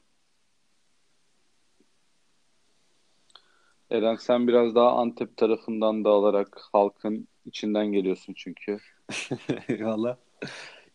Eren 3.90 4.16
sen 4.16 4.48
biraz 4.48 4.76
daha 4.76 4.92
Antep 4.92 5.38
tarafından 5.38 6.06
da 6.06 6.10
alarak 6.10 6.62
halkın 6.74 7.28
içinden 7.46 7.88
geliyorsun 7.88 8.34
çünkü. 8.38 8.78
Eyvallah. 9.70 10.18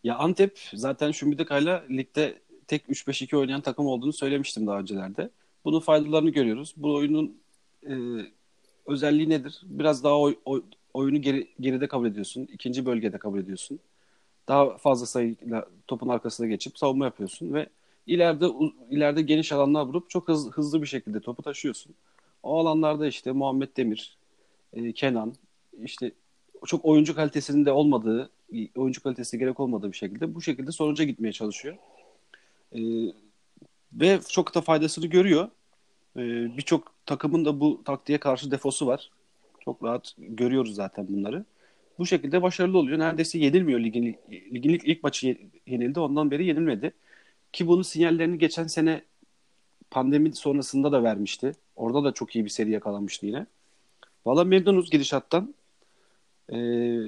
Ya 0.03 0.17
Antep 0.17 0.59
zaten 0.73 1.11
Şumbideka'yla 1.11 1.83
ligde 1.89 2.41
tek 2.67 2.89
3-5-2 2.89 3.37
oynayan 3.37 3.61
takım 3.61 3.85
olduğunu 3.85 4.13
söylemiştim 4.13 4.67
daha 4.67 4.79
öncelerde. 4.79 5.29
Bunun 5.65 5.79
faydalarını 5.79 6.29
görüyoruz. 6.29 6.73
Bu 6.77 6.95
oyunun 6.95 7.41
e, 7.89 7.93
özelliği 8.85 9.29
nedir? 9.29 9.61
Biraz 9.63 10.03
daha 10.03 10.19
oy, 10.19 10.35
oy, 10.45 10.61
oyunu 10.93 11.21
geri, 11.21 11.47
geride 11.59 11.87
kabul 11.87 12.07
ediyorsun. 12.07 12.47
ikinci 12.53 12.85
bölgede 12.85 13.17
kabul 13.17 13.39
ediyorsun. 13.39 13.79
Daha 14.47 14.77
fazla 14.77 15.05
sayıyla 15.05 15.65
topun 15.87 16.09
arkasına 16.09 16.47
geçip 16.47 16.77
savunma 16.77 17.05
yapıyorsun 17.05 17.53
ve 17.53 17.69
ileride 18.07 18.47
ileride 18.89 19.21
geniş 19.21 19.51
alanlar 19.51 19.85
vurup 19.85 20.09
çok 20.09 20.27
hızlı, 20.27 20.51
hızlı 20.51 20.81
bir 20.81 20.87
şekilde 20.87 21.19
topu 21.19 21.43
taşıyorsun. 21.43 21.95
O 22.43 22.59
alanlarda 22.59 23.07
işte 23.07 23.31
Muhammed 23.31 23.77
Demir, 23.77 24.17
e, 24.73 24.91
Kenan, 24.93 25.33
işte 25.83 26.11
çok 26.65 26.85
oyuncu 26.85 27.15
kalitesinin 27.15 27.65
de 27.65 27.71
olmadığı, 27.71 28.29
oyuncu 28.75 29.03
kalitesi 29.03 29.39
gerek 29.39 29.59
olmadığı 29.59 29.91
bir 29.91 29.97
şekilde 29.97 30.35
bu 30.35 30.41
şekilde 30.41 30.71
sonuca 30.71 31.03
gitmeye 31.03 31.31
çalışıyor. 31.31 31.77
E, 32.75 32.79
ve 33.93 34.19
çok 34.29 34.55
da 34.55 34.61
faydasını 34.61 35.07
görüyor. 35.07 35.49
E, 36.17 36.21
Birçok 36.57 36.93
takımın 37.05 37.45
da 37.45 37.59
bu 37.59 37.81
taktiğe 37.85 38.17
karşı 38.17 38.51
defosu 38.51 38.87
var. 38.87 39.11
Çok 39.65 39.83
rahat 39.83 40.15
görüyoruz 40.17 40.75
zaten 40.75 41.07
bunları. 41.07 41.45
Bu 41.99 42.05
şekilde 42.05 42.41
başarılı 42.41 42.77
oluyor. 42.77 42.99
Neredeyse 42.99 43.39
yenilmiyor 43.39 43.79
ligin, 43.79 44.17
ligin 44.31 44.69
ilk, 44.69 44.87
ilk 44.87 45.03
maçı 45.03 45.37
yenildi. 45.67 45.99
Ondan 45.99 46.31
beri 46.31 46.45
yenilmedi. 46.45 46.93
Ki 47.53 47.67
bunun 47.67 47.81
sinyallerini 47.81 48.37
geçen 48.37 48.67
sene 48.67 49.01
pandemi 49.91 50.35
sonrasında 50.35 50.91
da 50.91 51.03
vermişti. 51.03 51.51
Orada 51.75 52.03
da 52.03 52.11
çok 52.11 52.35
iyi 52.35 52.45
bir 52.45 52.49
seri 52.49 52.71
yakalamıştı 52.71 53.25
yine. 53.25 53.45
Valla 54.25 54.43
memnunuz 54.43 54.89
gidişattan. 54.91 55.55
Ee, 56.53 56.99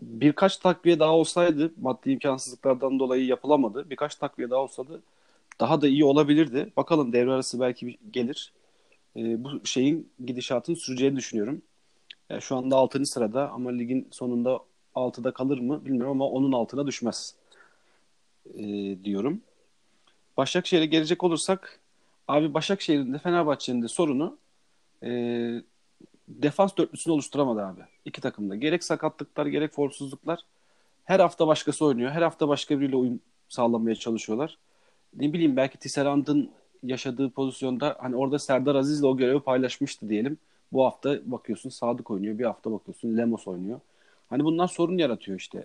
birkaç 0.00 0.56
takviye 0.56 0.98
daha 1.00 1.12
olsaydı 1.16 1.72
maddi 1.80 2.10
imkansızlıklardan 2.10 2.98
dolayı 2.98 3.26
yapılamadı. 3.26 3.90
Birkaç 3.90 4.14
takviye 4.14 4.50
daha 4.50 4.60
olsaydı 4.60 5.02
daha 5.60 5.82
da 5.82 5.88
iyi 5.88 6.04
olabilirdi. 6.04 6.72
Bakalım 6.76 7.12
devre 7.12 7.32
arası 7.32 7.60
belki 7.60 7.98
gelir. 8.10 8.52
Ee, 9.16 9.44
bu 9.44 9.66
şeyin 9.66 10.12
gidişatın 10.24 10.74
süreceğini 10.74 11.16
düşünüyorum. 11.16 11.62
Yani 12.32 12.42
şu 12.42 12.56
anda 12.56 12.76
6. 12.76 13.06
sırada 13.06 13.50
ama 13.50 13.70
ligin 13.70 14.08
sonunda 14.10 14.60
6'da 14.94 15.32
kalır 15.32 15.58
mı 15.58 15.84
bilmiyorum 15.84 16.10
ama 16.10 16.28
onun 16.28 16.52
altına 16.52 16.86
düşmez 16.86 17.34
ee, 18.54 18.96
diyorum. 19.04 19.40
Başakşehir'e 20.36 20.86
gelecek 20.86 21.24
olursak 21.24 21.80
abi 22.28 22.54
Başakşehir'in 22.54 23.12
de 23.12 23.18
Fenerbahçe'nin 23.18 23.82
de 23.82 23.88
sorunu 23.88 24.36
e, 25.02 25.08
defans 26.28 26.76
dörtlüsünü 26.76 27.14
oluşturamadı 27.14 27.62
abi. 27.62 27.80
İki 28.04 28.20
takımda. 28.20 28.56
Gerek 28.56 28.84
sakatlıklar 28.84 29.46
gerek 29.46 29.72
formsuzluklar. 29.72 30.40
Her 31.04 31.20
hafta 31.20 31.46
başkası 31.46 31.84
oynuyor. 31.84 32.10
Her 32.10 32.22
hafta 32.22 32.48
başka 32.48 32.80
biriyle 32.80 32.96
uyum 32.96 33.20
sağlamaya 33.48 33.94
çalışıyorlar. 33.94 34.58
Ne 35.16 35.32
bileyim 35.32 35.56
belki 35.56 35.78
Tisserand'ın 35.78 36.50
yaşadığı 36.82 37.30
pozisyonda 37.30 37.96
hani 38.00 38.16
orada 38.16 38.38
Serdar 38.38 38.74
Aziz'le 38.74 39.04
o 39.04 39.16
görevi 39.16 39.40
paylaşmıştı 39.40 40.08
diyelim. 40.08 40.38
Bu 40.72 40.84
hafta 40.84 41.18
bakıyorsun 41.24 41.70
Sadık 41.70 42.10
oynuyor. 42.10 42.38
Bir 42.38 42.44
hafta 42.44 42.72
bakıyorsun 42.72 43.16
Lemos 43.16 43.48
oynuyor. 43.48 43.80
Hani 44.30 44.44
bunlar 44.44 44.68
sorun 44.68 44.98
yaratıyor 44.98 45.38
işte. 45.38 45.64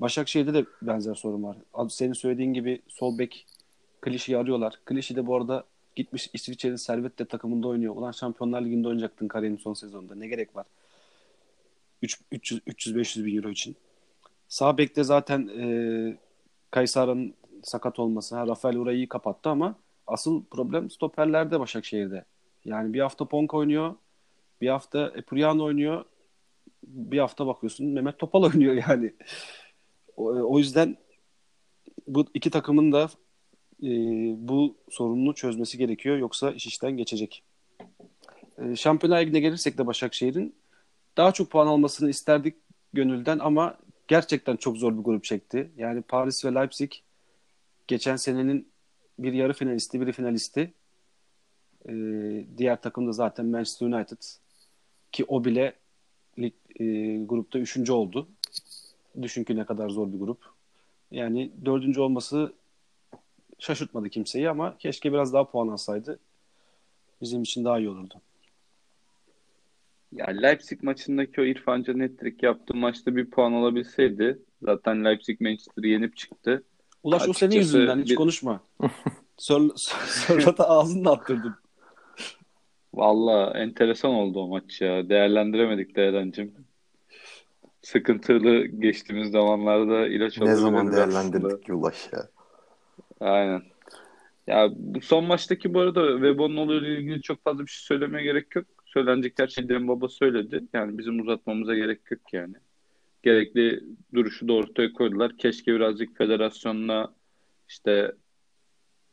Başakşehir'de 0.00 0.54
de 0.54 0.64
benzer 0.82 1.14
sorun 1.14 1.42
var. 1.42 1.56
Senin 1.88 2.12
söylediğin 2.12 2.52
gibi 2.54 2.82
sol 2.88 3.18
bek 3.18 3.46
Klişe'yi 4.00 4.38
arıyorlar. 4.38 4.80
Klişe 4.84 5.16
de 5.16 5.26
bu 5.26 5.36
arada 5.36 5.64
gitmiş 5.96 6.30
İsviçre'nin 6.32 6.76
Servette 6.76 7.24
takımında 7.24 7.68
oynuyor. 7.68 7.96
Ulan 7.96 8.12
Şampiyonlar 8.12 8.62
Ligi'nde 8.62 8.88
oynayacaktın 8.88 9.28
kariyerin 9.28 9.56
son 9.56 9.74
sezonunda. 9.74 10.14
Ne 10.14 10.28
gerek 10.28 10.56
var? 10.56 10.66
300-500 12.02 13.24
bin 13.24 13.36
euro 13.36 13.50
için. 13.50 13.76
Sağ 14.48 14.78
bekte 14.78 15.04
zaten 15.04 15.48
e, 15.48 15.64
Kaysar'ın 16.70 17.34
sakat 17.62 17.98
olması. 17.98 18.36
Ha, 18.36 18.46
Rafael 18.46 18.76
Uray'ı 18.76 19.08
kapattı 19.08 19.48
ama 19.50 19.74
asıl 20.06 20.44
problem 20.44 20.90
stoperlerde 20.90 21.60
Başakşehir'de. 21.60 22.24
Yani 22.64 22.92
bir 22.92 23.00
hafta 23.00 23.24
Ponk 23.24 23.54
oynuyor. 23.54 23.94
Bir 24.60 24.68
hafta 24.68 25.12
Epurian 25.16 25.60
oynuyor. 25.60 26.04
Bir 26.82 27.18
hafta 27.18 27.46
bakıyorsun 27.46 27.86
Mehmet 27.86 28.18
Topal 28.18 28.42
oynuyor 28.52 28.74
yani. 28.88 29.14
O, 30.16 30.24
o 30.24 30.58
yüzden 30.58 30.96
bu 32.08 32.26
iki 32.34 32.50
takımın 32.50 32.92
da 32.92 33.10
e, 33.82 33.88
bu 34.48 34.76
sorununu 34.90 35.34
çözmesi 35.34 35.78
gerekiyor. 35.78 36.18
Yoksa 36.18 36.50
iş 36.50 36.66
işten 36.66 36.96
geçecek. 36.96 37.42
E, 38.58 38.76
Şampiyonlar 38.76 39.20
Ligi'ne 39.20 39.40
gelirsek 39.40 39.78
de 39.78 39.86
Başakşehir'in 39.86 40.54
daha 41.16 41.32
çok 41.32 41.50
puan 41.50 41.66
almasını 41.66 42.10
isterdik 42.10 42.56
gönülden 42.92 43.38
ama 43.38 43.78
gerçekten 44.08 44.56
çok 44.56 44.76
zor 44.76 44.98
bir 44.98 45.02
grup 45.02 45.24
çekti. 45.24 45.70
Yani 45.76 46.02
Paris 46.02 46.44
ve 46.44 46.54
Leipzig 46.54 46.92
geçen 47.86 48.16
senenin 48.16 48.68
bir 49.18 49.32
yarı 49.32 49.52
finalisti, 49.52 50.00
biri 50.00 50.12
finalisti. 50.12 50.74
Ee, 51.88 51.92
diğer 52.58 52.82
takım 52.82 53.06
da 53.06 53.12
zaten 53.12 53.46
Manchester 53.46 53.86
United 53.86 54.18
ki 55.14 55.24
o 55.28 55.44
bile 55.44 55.72
lig, 56.38 56.54
e, 56.80 56.84
grupta 57.24 57.58
üçüncü 57.58 57.92
oldu. 57.92 58.28
Düşün 59.22 59.44
ki 59.44 59.56
ne 59.56 59.64
kadar 59.64 59.88
zor 59.88 60.12
bir 60.12 60.18
grup. 60.18 60.38
Yani 61.10 61.50
dördüncü 61.64 62.00
olması 62.00 62.52
şaşırtmadı 63.58 64.08
kimseyi 64.10 64.50
ama 64.50 64.78
keşke 64.78 65.12
biraz 65.12 65.32
daha 65.32 65.50
puan 65.50 65.68
alsaydı 65.68 66.18
bizim 67.20 67.42
için 67.42 67.64
daha 67.64 67.78
iyi 67.78 67.88
olurdu. 67.88 68.14
Ya 70.12 70.26
Leipzig 70.26 70.82
maçındaki 70.82 71.40
o 71.40 71.44
İrfan 71.44 71.82
Can 71.82 72.00
hat 72.00 72.42
yaptığı 72.42 72.74
maçta 72.74 73.16
bir 73.16 73.30
puan 73.30 73.52
alabilseydi 73.52 74.38
zaten 74.62 75.04
Leipzig 75.04 75.40
Manchester'ı 75.40 75.86
yenip 75.86 76.16
çıktı. 76.16 76.64
Ulaş 77.02 77.22
Açıkçası 77.22 77.46
o 77.46 77.48
senin 77.48 77.60
yüzünden 77.60 78.00
hiç 78.02 78.10
bir... 78.10 78.14
konuşma. 78.14 78.60
Sörlot'a 79.36 80.68
ağzını 80.68 81.10
attırdın. 81.10 81.54
Valla 82.96 83.58
enteresan 83.58 84.10
oldu 84.10 84.40
o 84.40 84.48
maç 84.48 84.80
ya. 84.80 85.08
Değerlendiremedik 85.08 85.96
Değerlencim. 85.96 86.54
Sıkıntılı 87.82 88.66
geçtiğimiz 88.66 89.30
zamanlarda 89.30 90.06
ilaç 90.06 90.40
Ne 90.40 90.54
zaman 90.54 90.92
değerlendirdik 90.92 91.70
Ulaş 91.70 92.12
ya. 92.12 92.28
Aynen. 93.20 93.62
Ya 94.46 94.68
bu 94.76 95.00
son 95.00 95.24
maçtaki 95.24 95.74
bu 95.74 95.80
arada 95.80 96.12
Webon'un 96.12 96.56
olayıyla 96.56 96.88
ilgili 96.88 97.22
çok 97.22 97.44
fazla 97.44 97.62
bir 97.66 97.70
şey 97.70 97.84
söylemeye 97.84 98.24
gerek 98.24 98.56
yok. 98.56 98.66
Söylenecek 98.86 99.38
her 99.38 99.48
şeyi 99.48 99.88
Baba 99.88 100.08
söyledi. 100.08 100.64
Yani 100.72 100.98
bizim 100.98 101.20
uzatmamıza 101.20 101.74
gerek 101.74 102.00
yok 102.10 102.20
yani. 102.32 102.54
Gerekli 103.22 103.84
duruşu 104.14 104.48
da 104.48 104.52
ortaya 104.52 104.92
koydular. 104.92 105.36
Keşke 105.36 105.74
birazcık 105.74 106.18
federasyonla 106.18 107.14
işte 107.68 108.12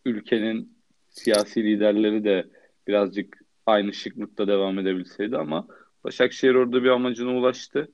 ülkenin 0.05 0.77
siyasi 1.09 1.63
liderleri 1.63 2.23
de 2.23 2.45
birazcık 2.87 3.40
aynı 3.65 3.93
şıklıkta 3.93 4.47
devam 4.47 4.79
edebilseydi 4.79 5.37
ama 5.37 5.67
Başakşehir 6.03 6.55
orada 6.55 6.83
bir 6.83 6.89
amacına 6.89 7.37
ulaştı. 7.37 7.91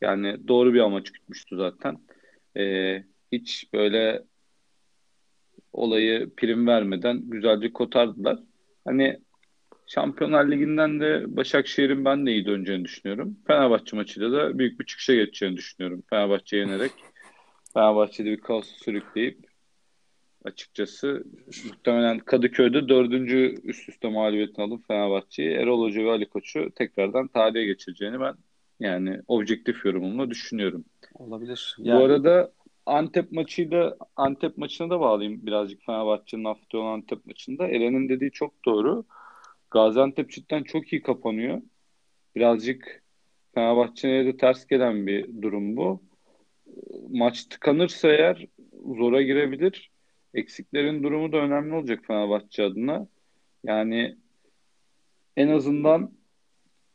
Yani 0.00 0.48
doğru 0.48 0.74
bir 0.74 0.80
amaç 0.80 1.12
gütmüştü 1.12 1.56
zaten. 1.56 1.98
Ee, 2.56 3.04
hiç 3.32 3.72
böyle 3.72 4.24
olayı 5.72 6.34
prim 6.36 6.66
vermeden 6.66 7.20
güzelce 7.30 7.72
kotardılar. 7.72 8.38
Hani 8.84 9.20
Şampiyonlar 9.86 10.50
Ligi'nden 10.50 11.00
de 11.00 11.24
Başakşehir'in 11.36 12.04
ben 12.04 12.26
de 12.26 12.32
iyi 12.32 12.46
döneceğini 12.46 12.84
düşünüyorum. 12.84 13.36
Fenerbahçe 13.46 13.96
maçıyla 13.96 14.32
da 14.32 14.58
büyük 14.58 14.80
bir 14.80 14.86
çıkışa 14.86 15.14
geçeceğini 15.14 15.56
düşünüyorum. 15.56 16.02
Fenerbahçe 16.10 16.56
yenerek 16.56 16.92
Fenerbahçe'de 17.74 18.30
bir 18.30 18.40
kaos 18.40 18.66
sürükleyip 18.84 19.47
açıkçası 20.44 21.24
muhtemelen 21.68 22.18
Kadıköy'de 22.18 22.88
dördüncü 22.88 23.54
üst 23.64 23.88
üste 23.88 24.08
mağlubiyetini 24.08 24.64
alıp 24.64 24.86
Fenerbahçe'yi 24.88 25.50
Erol 25.50 25.82
Hoca 25.82 26.04
ve 26.04 26.10
Ali 26.10 26.28
Koç'u 26.28 26.70
tekrardan 26.74 27.28
tarihe 27.28 27.64
geçireceğini 27.64 28.20
ben 28.20 28.34
yani 28.80 29.20
objektif 29.28 29.84
yorumumla 29.84 30.30
düşünüyorum. 30.30 30.84
Olabilir. 31.14 31.76
Yani... 31.78 32.00
Bu 32.00 32.04
arada 32.04 32.52
Antep 32.86 33.32
maçıyla 33.32 33.96
Antep 34.16 34.58
maçına 34.58 34.90
da 34.90 35.00
bağlayayım 35.00 35.46
birazcık 35.46 35.82
Fenerbahçe'nin 35.86 36.44
hafta 36.44 36.78
olan 36.78 36.92
Antep 36.92 37.26
maçında. 37.26 37.68
Eren'in 37.68 38.08
dediği 38.08 38.30
çok 38.30 38.64
doğru. 38.64 39.04
Gaziantep 39.70 40.30
cidden 40.30 40.62
çok 40.62 40.92
iyi 40.92 41.02
kapanıyor. 41.02 41.62
Birazcık 42.36 43.02
Fenerbahçe'ye 43.54 44.24
de 44.24 44.36
ters 44.36 44.66
gelen 44.66 45.06
bir 45.06 45.42
durum 45.42 45.76
bu. 45.76 46.02
Maç 47.10 47.44
tıkanırsa 47.44 48.08
eğer 48.08 48.46
zora 48.98 49.22
girebilir. 49.22 49.90
Eksiklerin 50.34 51.02
durumu 51.02 51.32
da 51.32 51.36
önemli 51.36 51.74
olacak 51.74 52.04
Fenerbahçe 52.06 52.64
adına. 52.64 53.06
Yani 53.64 54.16
en 55.36 55.48
azından 55.48 56.12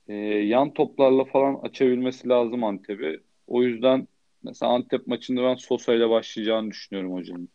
e, 0.08 0.14
yan 0.24 0.74
toplarla 0.74 1.26
falan 1.26 1.60
açabilmesi 1.64 2.30
lazım 2.30 2.64
Antep'i. 2.64 3.24
O 3.48 3.64
yüzden 3.64 4.08
mesela 4.44 4.72
Antep 4.72 5.08
maçında 5.08 5.44
ben 5.44 5.56
Sosa 5.56 5.94
ile 5.94 6.10
başlayacağını 6.10 6.72
düşünüyorum 6.72 7.14
hocanın. 7.14 7.50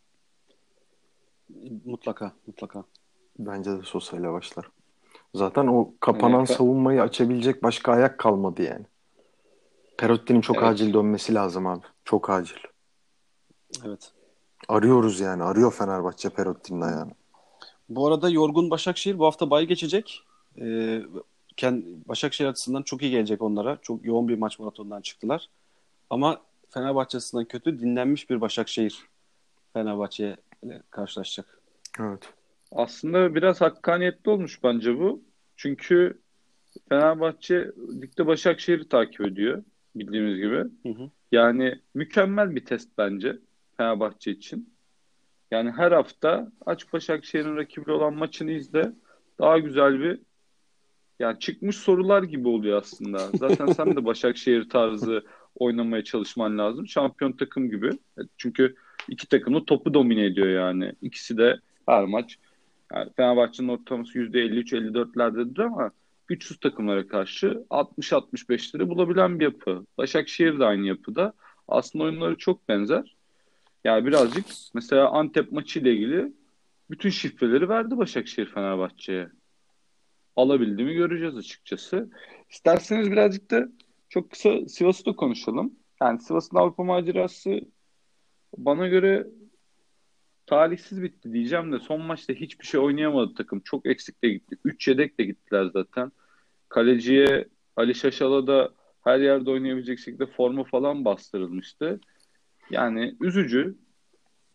Mutlaka, 1.85 2.33
mutlaka. 2.47 2.85
Bence 3.39 3.71
de 3.71 3.83
Sosa 3.83 4.17
ile 4.17 4.33
başlar. 4.33 4.71
Zaten 5.35 5.67
o 5.67 5.95
kapanan 6.01 6.37
yani, 6.37 6.47
savunmayı 6.47 7.03
açabilecek 7.03 7.63
başka 7.63 7.93
ayak 7.93 8.19
kalmadı 8.19 8.63
yani. 8.63 8.87
Perotti'nin 9.99 10.41
çok 10.41 10.57
evet. 10.57 10.69
acil 10.69 10.95
dönmesi 10.95 11.35
lazım 11.35 11.67
abi. 11.67 11.85
Çok 12.05 12.31
acil. 12.31 12.57
Evet. 13.85 14.13
Arıyoruz 14.69 15.21
yani. 15.21 15.43
Arıyor 15.43 15.73
Fenerbahçe 15.73 16.29
Perotti'nin 16.29 16.81
ayağını. 16.81 17.13
Bu 17.89 18.07
arada 18.07 18.31
yorgun 18.31 18.71
Başakşehir 18.71 19.19
bu 19.19 19.27
hafta 19.27 19.51
bay 19.51 19.67
geçecek. 19.67 20.23
Ee, 20.59 21.03
Başakşehir 22.09 22.49
açısından 22.49 22.83
çok 22.83 23.03
iyi 23.03 23.11
gelecek 23.11 23.43
onlara. 23.43 23.79
Çok 23.83 24.05
yoğun 24.05 24.29
bir 24.29 24.39
maç 24.39 24.59
maratonundan 24.59 25.01
çıktılar. 25.01 25.49
Ama 26.11 26.41
Fenerbahçe 26.71 27.17
açısından 27.17 27.45
kötü 27.45 27.81
dinlenmiş 27.81 28.31
bir 28.31 28.41
Başakşehir 28.41 28.99
Fenerbahçe 29.73 30.37
ile 30.63 30.83
karşılaşacak. 30.91 31.61
Evet. 32.01 32.33
Aslında 32.73 33.35
biraz 33.35 33.61
hakkaniyetli 33.61 34.31
olmuş 34.31 34.63
bence 34.65 34.99
bu. 34.99 35.23
Çünkü 35.57 36.19
Fenerbahçe 36.89 37.73
ligde 38.03 38.27
Başakşehir'i 38.27 38.89
takip 38.89 39.21
ediyor 39.21 39.63
bildiğimiz 39.95 40.37
gibi. 40.37 40.57
Hı 40.57 41.03
hı. 41.03 41.11
Yani 41.33 41.81
mükemmel 41.95 42.57
bir 42.57 42.65
test 42.65 42.89
bence 42.99 43.39
Fenerbahçe 43.79 44.31
için. 44.31 44.75
Yani 45.51 45.71
her 45.71 45.93
hafta 45.93 46.53
aç 46.67 46.93
Başakşehir'in 46.93 47.57
rakibi 47.57 47.93
olan 47.93 48.15
maçını 48.15 48.51
izle. 48.51 48.93
Daha 49.39 49.59
güzel 49.59 50.01
bir 50.01 50.21
yani 51.19 51.39
çıkmış 51.39 51.77
sorular 51.77 52.23
gibi 52.23 52.49
oluyor 52.49 52.79
aslında. 52.79 53.19
Zaten 53.19 53.67
sen 53.67 53.97
de 53.97 54.05
Başakşehir 54.05 54.69
tarzı 54.69 55.25
oynamaya 55.55 56.05
çalışman 56.05 56.59
lazım. 56.59 56.89
Şampiyon 56.89 57.33
takım 57.33 57.71
gibi. 57.71 57.91
Çünkü 58.37 58.75
iki 59.09 59.29
takım 59.29 59.55
da 59.55 59.65
topu 59.65 59.95
domine 59.95 60.25
ediyor 60.25 60.49
yani. 60.49 60.93
İkisi 61.03 61.37
de 61.39 61.59
her 61.87 62.05
maç 62.05 62.39
yani 62.95 63.11
Fenerbahçe'nin 63.17 63.69
ortalaması 63.69 64.19
%53-54'lerdedir 64.19 65.63
ama 65.63 65.91
güçsüz 66.27 66.61
takımlara 66.61 67.07
karşı 67.07 67.65
60-65'leri 67.71 68.89
bulabilen 68.89 69.41
bir 69.41 69.45
yapı. 69.45 69.87
Başakşehir 69.99 70.59
de 70.59 70.65
aynı 70.65 70.87
yapıda. 70.87 71.33
Aslında 71.69 72.05
oyunları 72.05 72.37
çok 72.37 72.69
benzer. 72.69 73.18
Yani 73.85 74.07
birazcık 74.07 74.47
mesela 74.75 75.09
Antep 75.09 75.53
maçı 75.53 75.81
ile 75.81 75.93
ilgili 75.93 76.33
bütün 76.91 77.11
şifreleri 77.11 77.69
verdi 77.69 77.97
Başakşehir 77.99 78.47
Fenerbahçe'ye. 78.47 79.29
Alabildi 80.37 80.85
mi 80.85 80.95
göreceğiz 80.95 81.37
açıkçası. 81.37 82.11
İsterseniz 82.51 83.11
birazcık 83.11 83.51
da 83.51 83.69
çok 84.09 84.31
kısa 84.31 84.69
Sivas'ı 84.69 85.07
da 85.07 85.17
konuşalım. 85.17 85.75
Yani 86.03 86.21
Sivas'ın 86.21 86.57
Avrupa 86.57 86.85
macerası 86.85 87.61
bana 88.57 88.89
göre 88.89 89.27
talihsiz 90.47 91.03
bitti 91.03 91.33
diyeceğim 91.33 91.73
de 91.73 91.79
son 91.79 92.01
maçta 92.01 92.33
hiçbir 92.33 92.67
şey 92.67 92.81
oynayamadı 92.81 93.35
takım. 93.35 93.61
Çok 93.61 93.87
eksik 93.87 94.25
de 94.25 94.29
gitti. 94.29 94.57
3 94.65 94.89
yedek 94.89 95.19
de 95.19 95.25
gittiler 95.25 95.65
zaten. 95.73 96.13
Kaleciye 96.69 97.49
Ali 97.77 97.95
Şaşal'a 97.95 98.47
da 98.47 98.73
her 99.05 99.19
yerde 99.21 99.51
oynayabilecek 99.51 99.99
şekilde 99.99 100.27
forma 100.27 100.65
falan 100.65 101.05
bastırılmıştı. 101.05 102.01
Yani 102.71 103.15
üzücü 103.21 103.77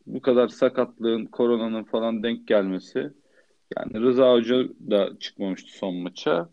bu 0.07 0.21
kadar 0.21 0.47
sakatlığın, 0.47 1.25
koronanın 1.25 1.83
falan 1.83 2.23
denk 2.23 2.47
gelmesi. 2.47 3.11
Yani 3.77 4.01
Rıza 4.01 4.31
Hoca 4.31 4.63
da 4.89 5.19
çıkmamıştı 5.19 5.77
son 5.77 5.95
maça. 5.95 6.49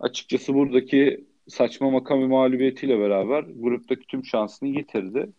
Açıkçası 0.00 0.54
buradaki 0.54 1.24
saçma 1.48 1.90
makam 1.90 2.20
mağlubiyetiyle 2.20 2.98
beraber 2.98 3.42
gruptaki 3.42 4.06
tüm 4.06 4.24
şansını 4.24 4.68
yitirdi. 4.68 5.30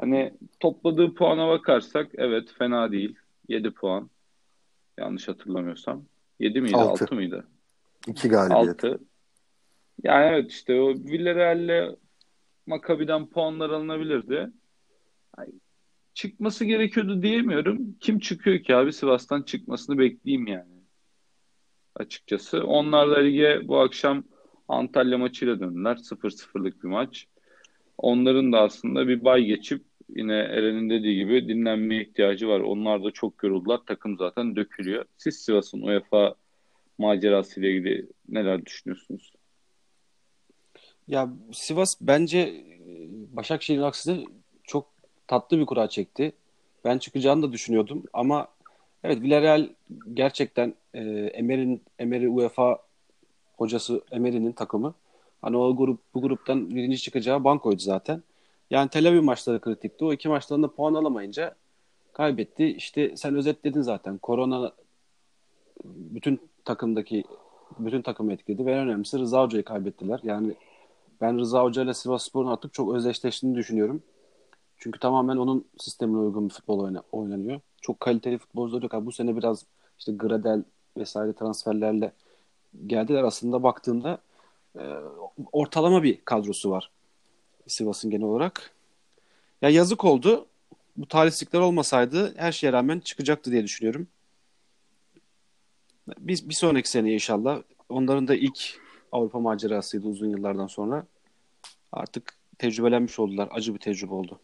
Hani 0.00 0.34
topladığı 0.60 1.14
puana 1.14 1.48
bakarsak 1.48 2.10
evet 2.14 2.52
fena 2.58 2.92
değil. 2.92 3.16
7 3.48 3.70
puan. 3.70 4.10
Yanlış 4.98 5.28
hatırlamıyorsam. 5.28 6.04
7 6.40 6.60
miydi? 6.60 6.76
Altı. 6.76 7.04
6 7.04 7.14
mıydı? 7.14 7.48
İki 8.08 8.28
galibiyet. 8.28 8.84
6. 8.84 8.98
Yani 10.02 10.26
evet 10.26 10.50
işte 10.50 10.80
o 10.80 10.88
Villarreal'le 10.88 11.96
Maccabi'den 12.66 13.26
puanlar 13.26 13.70
alınabilirdi. 13.70 14.50
Ay, 15.36 15.46
çıkması 16.14 16.64
gerekiyordu 16.64 17.22
diyemiyorum. 17.22 17.96
Kim 18.00 18.18
çıkıyor 18.18 18.58
ki 18.58 18.76
abi 18.76 18.92
Sivas'tan 18.92 19.42
çıkmasını 19.42 19.98
bekleyeyim 19.98 20.46
yani. 20.46 20.82
Açıkçası. 21.94 22.64
Onlar 22.64 23.10
da 23.10 23.18
lige 23.18 23.60
bu 23.68 23.80
akşam 23.80 24.24
Antalya 24.68 25.18
maçıyla 25.18 25.60
döndüler. 25.60 25.96
0-0'lık 25.96 26.82
bir 26.82 26.88
maç. 26.88 27.26
Onların 27.98 28.52
da 28.52 28.60
aslında 28.60 29.08
bir 29.08 29.24
bay 29.24 29.44
geçip 29.44 29.84
yine 30.08 30.34
Eren'in 30.34 30.90
dediği 30.90 31.16
gibi 31.16 31.48
dinlenmeye 31.48 32.02
ihtiyacı 32.02 32.48
var. 32.48 32.60
Onlar 32.60 33.04
da 33.04 33.10
çok 33.10 33.42
yoruldular. 33.42 33.80
Takım 33.86 34.16
zaten 34.18 34.56
dökülüyor. 34.56 35.04
Siz 35.16 35.36
Sivas'ın 35.36 35.82
UEFA 35.82 36.34
macerası 36.98 37.60
ile 37.60 37.72
ilgili 37.72 38.08
neler 38.28 38.66
düşünüyorsunuz? 38.66 39.31
Ya 41.08 41.28
Sivas 41.52 41.96
bence 42.00 42.38
e, 42.38 42.56
Başakşehir'in 43.36 43.82
aksine 43.82 44.24
çok 44.64 44.86
tatlı 45.26 45.58
bir 45.58 45.66
kura 45.66 45.88
çekti. 45.88 46.32
Ben 46.84 46.98
çıkacağını 46.98 47.42
da 47.42 47.52
düşünüyordum 47.52 48.04
ama 48.12 48.48
evet 49.04 49.22
Villarreal 49.22 49.68
gerçekten 50.14 50.74
e, 50.94 51.00
Emery'nin 51.34 51.82
Emery 51.98 52.28
UEFA 52.28 52.78
hocası 53.56 54.02
Emery'nin 54.10 54.52
takımı. 54.52 54.94
Hani 55.42 55.56
o 55.56 55.76
grup 55.76 56.00
bu 56.14 56.22
gruptan 56.22 56.70
birinci 56.70 56.98
çıkacağı 56.98 57.44
bankoydu 57.44 57.82
zaten. 57.82 58.22
Yani 58.70 58.88
Tel 58.88 59.08
Aviv 59.08 59.22
maçları 59.22 59.60
kritikti. 59.60 60.04
O 60.04 60.12
iki 60.12 60.28
maçtan 60.28 60.62
da 60.62 60.68
puan 60.68 60.94
alamayınca 60.94 61.54
kaybetti. 62.12 62.66
İşte 62.66 63.16
sen 63.16 63.34
özetledin 63.34 63.82
zaten. 63.82 64.18
Korona 64.18 64.72
bütün 65.84 66.40
takımdaki 66.64 67.24
bütün 67.78 68.02
takımı 68.02 68.32
etkiledi 68.32 68.66
ve 68.66 68.72
en 68.72 68.78
önemlisi 68.78 69.18
Rıza 69.18 69.42
Hoca'yı 69.42 69.64
kaybettiler. 69.64 70.20
Yani 70.22 70.54
ben 71.22 71.38
Rıza 71.38 71.62
Hoca 71.62 71.82
ile 71.82 71.94
Sivasspor'un 71.94 72.48
artık 72.48 72.74
çok 72.74 72.94
özdeşleştiğini 72.94 73.56
düşünüyorum. 73.56 74.02
Çünkü 74.78 75.00
tamamen 75.00 75.36
onun 75.36 75.64
sistemine 75.78 76.18
uygun 76.18 76.48
bir 76.48 76.54
futbol 76.54 76.78
oyna, 76.78 77.02
oynanıyor. 77.12 77.60
Çok 77.80 78.00
kaliteli 78.00 78.38
futbolcular 78.38 78.82
yok. 78.82 78.92
Bu 79.06 79.12
sene 79.12 79.36
biraz 79.36 79.64
işte 79.98 80.12
Gradel 80.12 80.62
vesaire 80.96 81.32
transferlerle 81.32 82.12
geldiler. 82.86 83.22
Aslında 83.22 83.62
baktığımda 83.62 84.18
e, 84.78 84.82
ortalama 85.52 86.02
bir 86.02 86.20
kadrosu 86.24 86.70
var 86.70 86.90
Sivas'ın 87.66 88.10
genel 88.10 88.26
olarak. 88.26 88.70
Ya 89.62 89.68
yazık 89.68 90.04
oldu. 90.04 90.46
Bu 90.96 91.06
talihsizlikler 91.06 91.60
olmasaydı 91.60 92.34
her 92.36 92.52
şeye 92.52 92.72
rağmen 92.72 93.00
çıkacaktı 93.00 93.50
diye 93.50 93.64
düşünüyorum. 93.64 94.06
Biz 96.18 96.48
bir 96.48 96.54
sonraki 96.54 96.90
sene 96.90 97.12
inşallah. 97.12 97.62
Onların 97.88 98.28
da 98.28 98.34
ilk 98.34 98.80
Avrupa 99.12 99.40
macerasıydı 99.40 100.08
uzun 100.08 100.30
yıllardan 100.30 100.66
sonra. 100.66 101.06
Artık 101.92 102.34
tecrübelenmiş 102.58 103.18
oldular. 103.18 103.48
Acı 103.52 103.74
bir 103.74 103.78
tecrübe 103.78 104.14
oldu. 104.14 104.40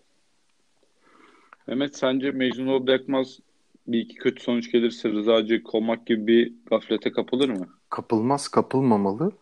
Mehmet 1.66 1.96
sence 1.96 2.30
Mecnun 2.30 2.66
ol 2.66 2.86
bırakmaz 2.86 3.38
bir 3.86 3.98
iki 3.98 4.14
kötü 4.14 4.42
sonuç 4.42 4.72
gelirse 4.72 5.08
Rıza'cı 5.08 5.62
kovmak 5.62 6.06
gibi 6.06 6.26
bir 6.26 6.54
gaflete 6.66 7.12
kapılır 7.12 7.48
mı? 7.48 7.68
Kapılmaz, 7.90 8.48
kapılmamalı. 8.48 9.32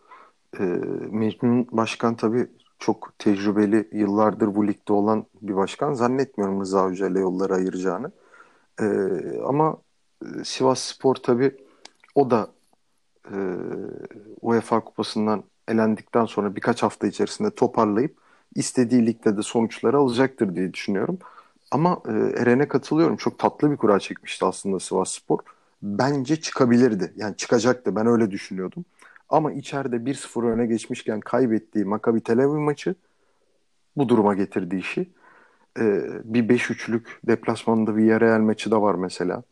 Ee, 0.59 0.63
Mecnun 1.11 1.67
Başkan 1.71 2.15
tabii 2.15 2.47
çok 2.79 3.13
tecrübeli, 3.19 3.89
yıllardır 3.91 4.55
bu 4.55 4.67
ligde 4.67 4.93
olan 4.93 5.25
bir 5.41 5.55
başkan. 5.55 5.93
Zannetmiyorum 5.93 6.61
Rıza 6.61 6.85
Hoca 6.85 7.07
ile 7.07 7.19
yolları 7.19 7.53
ayıracağını. 7.53 8.11
Ee, 8.81 8.85
ama 9.43 9.77
Sivas 10.43 10.79
Spor 10.79 11.15
tabii 11.15 11.51
o 12.15 12.31
da 12.31 12.51
e, 13.31 13.37
UEFA 14.41 14.79
Kupası'ndan 14.79 15.43
elendikten 15.67 16.25
sonra 16.25 16.55
birkaç 16.55 16.83
hafta 16.83 17.07
içerisinde 17.07 17.51
toparlayıp 17.51 18.17
istediği 18.55 19.05
ligde 19.05 19.37
de 19.37 19.41
sonuçları 19.41 19.97
alacaktır 19.97 20.55
diye 20.55 20.73
düşünüyorum. 20.73 21.19
Ama 21.71 22.01
e, 22.07 22.11
Eren'e 22.11 22.67
katılıyorum. 22.67 23.17
Çok 23.17 23.39
tatlı 23.39 23.71
bir 23.71 23.77
kura 23.77 23.99
çekmişti 23.99 24.45
aslında 24.45 24.79
Sivas 24.79 25.11
Spor. 25.11 25.39
Bence 25.81 26.41
çıkabilirdi. 26.41 27.13
Yani 27.15 27.37
çıkacaktı. 27.37 27.95
Ben 27.95 28.07
öyle 28.07 28.31
düşünüyordum. 28.31 28.85
Ama 29.29 29.51
içeride 29.51 30.05
1-0 30.05 30.43
öne 30.43 30.65
geçmişken 30.65 31.19
kaybettiği 31.19 31.85
Maccabi 31.85 32.21
Tel 32.21 32.39
Aviv 32.39 32.59
maçı 32.59 32.95
bu 33.97 34.09
duruma 34.09 34.33
getirdi 34.35 34.75
işi. 34.75 35.09
Ee, 35.79 36.03
bir 36.23 36.49
5-3'lük 36.49 37.19
deplasmanında 37.27 37.95
Villarreal 37.95 38.39
maçı 38.39 38.71
da 38.71 38.81
var 38.81 38.95
mesela. 38.95 39.43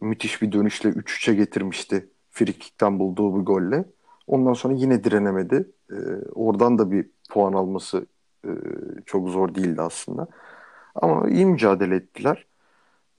Müthiş 0.00 0.42
bir 0.42 0.52
dönüşle 0.52 0.90
3-3'e 0.90 1.34
getirmişti. 1.34 2.08
Frikik'ten 2.30 2.98
bulduğu 2.98 3.40
bir 3.40 3.44
golle. 3.46 3.84
Ondan 4.30 4.52
sonra 4.52 4.74
yine 4.74 5.04
direnemedi. 5.04 5.70
Ee, 5.92 5.94
oradan 6.34 6.78
da 6.78 6.90
bir 6.90 7.10
puan 7.30 7.52
alması 7.52 8.06
e, 8.44 8.50
çok 9.06 9.28
zor 9.28 9.54
değildi 9.54 9.82
aslında. 9.82 10.28
Ama 10.94 11.28
iyi 11.28 11.46
mücadele 11.46 11.96
ettiler. 11.96 12.46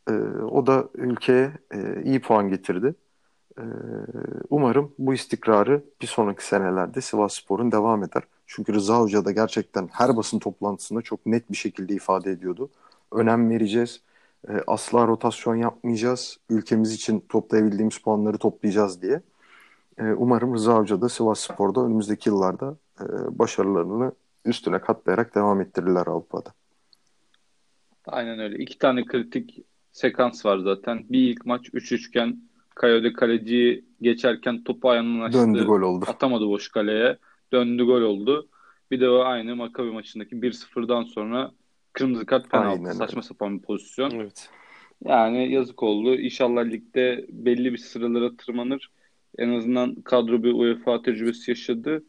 Ee, 0.09 0.13
o 0.51 0.67
da 0.67 0.89
ülkeye 0.95 1.51
e, 1.73 2.03
iyi 2.03 2.21
puan 2.21 2.49
getirdi. 2.49 2.95
Ee, 3.59 3.61
umarım 4.49 4.93
bu 4.99 5.13
istikrarı 5.13 5.83
bir 6.01 6.07
sonraki 6.07 6.45
senelerde 6.45 7.01
Sivas 7.01 7.33
Spor'un 7.33 7.71
devam 7.71 8.03
eder. 8.03 8.23
Çünkü 8.47 8.73
Rıza 8.73 8.99
Hoca 8.99 9.25
da 9.25 9.31
gerçekten 9.31 9.89
her 9.91 10.17
basın 10.17 10.39
toplantısında 10.39 11.01
çok 11.01 11.25
net 11.25 11.51
bir 11.51 11.57
şekilde 11.57 11.93
ifade 11.93 12.31
ediyordu. 12.31 12.69
Önem 13.11 13.49
vereceğiz. 13.49 14.01
E, 14.49 14.53
asla 14.67 15.07
rotasyon 15.07 15.55
yapmayacağız. 15.55 16.37
Ülkemiz 16.49 16.93
için 16.93 17.19
toplayabildiğimiz 17.29 17.97
puanları 17.97 18.37
toplayacağız 18.37 19.01
diye. 19.01 19.21
E, 20.01 20.13
umarım 20.13 20.53
Rıza 20.53 20.77
Hoca 20.77 21.01
da 21.01 21.09
Sivas 21.09 21.39
Spor'da 21.39 21.85
önümüzdeki 21.85 22.29
yıllarda 22.29 22.77
e, 23.01 23.05
başarılarını 23.39 24.11
üstüne 24.45 24.79
katlayarak 24.79 25.35
devam 25.35 25.61
ettirirler 25.61 26.07
Avrupa'da. 26.07 26.53
Aynen 28.05 28.39
öyle. 28.39 28.57
İki 28.57 28.77
tane 28.77 29.05
kritik 29.05 29.65
sekans 29.91 30.45
var 30.45 30.57
zaten. 30.57 31.05
Bir 31.09 31.19
ilk 31.19 31.45
maç 31.45 31.69
3-3 31.69 32.07
iken 32.07 32.51
Kayode 32.75 33.13
kaleciyi 33.13 33.85
geçerken 34.01 34.63
topu 34.63 34.89
ayağından 34.89 35.25
açtı. 35.25 35.39
Döndü 35.39 35.65
gol 35.65 35.81
oldu. 35.81 36.05
Atamadı 36.07 36.47
boş 36.47 36.69
kaleye. 36.69 37.17
Döndü 37.53 37.83
gol 37.83 38.01
oldu. 38.01 38.47
Bir 38.91 39.01
de 39.01 39.09
o 39.09 39.19
aynı 39.19 39.55
Maccabi 39.55 39.91
maçındaki 39.91 40.35
1-0'dan 40.35 41.03
sonra 41.03 41.51
kırmızı 41.93 42.25
kart 42.25 42.49
penaltı. 42.49 42.69
Aynen 42.69 42.91
Saçma 42.91 43.19
öyle. 43.19 43.27
sapan 43.27 43.57
bir 43.57 43.63
pozisyon. 43.63 44.11
Evet. 44.11 44.49
Yani 45.05 45.51
yazık 45.51 45.83
oldu. 45.83 46.15
İnşallah 46.15 46.65
ligde 46.65 47.25
belli 47.29 47.73
bir 47.73 47.77
sıralara 47.77 48.35
tırmanır. 48.35 48.91
En 49.37 49.49
azından 49.49 49.95
kadro 49.95 50.43
bir 50.43 50.53
UEFA 50.53 51.01
tecrübesi 51.01 51.51
yaşadı. 51.51 52.03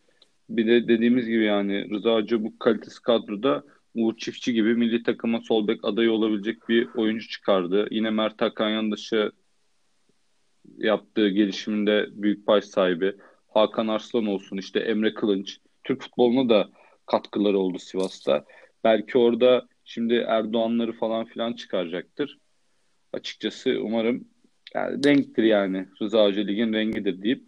Bir 0.48 0.66
de 0.66 0.88
dediğimiz 0.88 1.26
gibi 1.26 1.44
yani 1.44 1.90
Rıza 1.90 2.14
Hoca 2.14 2.44
bu 2.44 2.58
kalitesi 2.58 3.02
kadroda 3.02 3.64
Uğur 3.94 4.16
Çiftçi 4.16 4.52
gibi 4.52 4.74
milli 4.74 5.02
takıma 5.02 5.40
sol 5.40 5.68
bek 5.68 5.80
adayı 5.82 6.12
olabilecek 6.12 6.68
bir 6.68 6.88
oyuncu 6.94 7.28
çıkardı. 7.28 7.86
Yine 7.90 8.10
Mert 8.10 8.42
Hakan 8.42 8.70
Yandaş'ı 8.70 9.32
yaptığı 10.78 11.28
gelişiminde 11.28 12.08
büyük 12.12 12.46
pay 12.46 12.62
sahibi. 12.62 13.16
Hakan 13.48 13.88
Arslan 13.88 14.26
olsun 14.26 14.56
işte 14.56 14.80
Emre 14.80 15.14
Kılınç. 15.14 15.58
Türk 15.84 16.02
futboluna 16.02 16.48
da 16.48 16.70
katkıları 17.06 17.58
oldu 17.58 17.78
Sivas'ta. 17.78 18.44
Belki 18.84 19.18
orada 19.18 19.68
şimdi 19.84 20.14
Erdoğanları 20.14 20.92
falan 20.92 21.24
filan 21.24 21.52
çıkaracaktır. 21.52 22.38
Açıkçası 23.12 23.78
umarım 23.82 24.28
yani 24.74 25.04
renktir 25.04 25.42
yani. 25.42 25.86
Rıza 26.02 26.24
Hoca 26.24 26.42
Lig'in 26.42 26.72
rengidir 26.72 27.22
deyip 27.22 27.42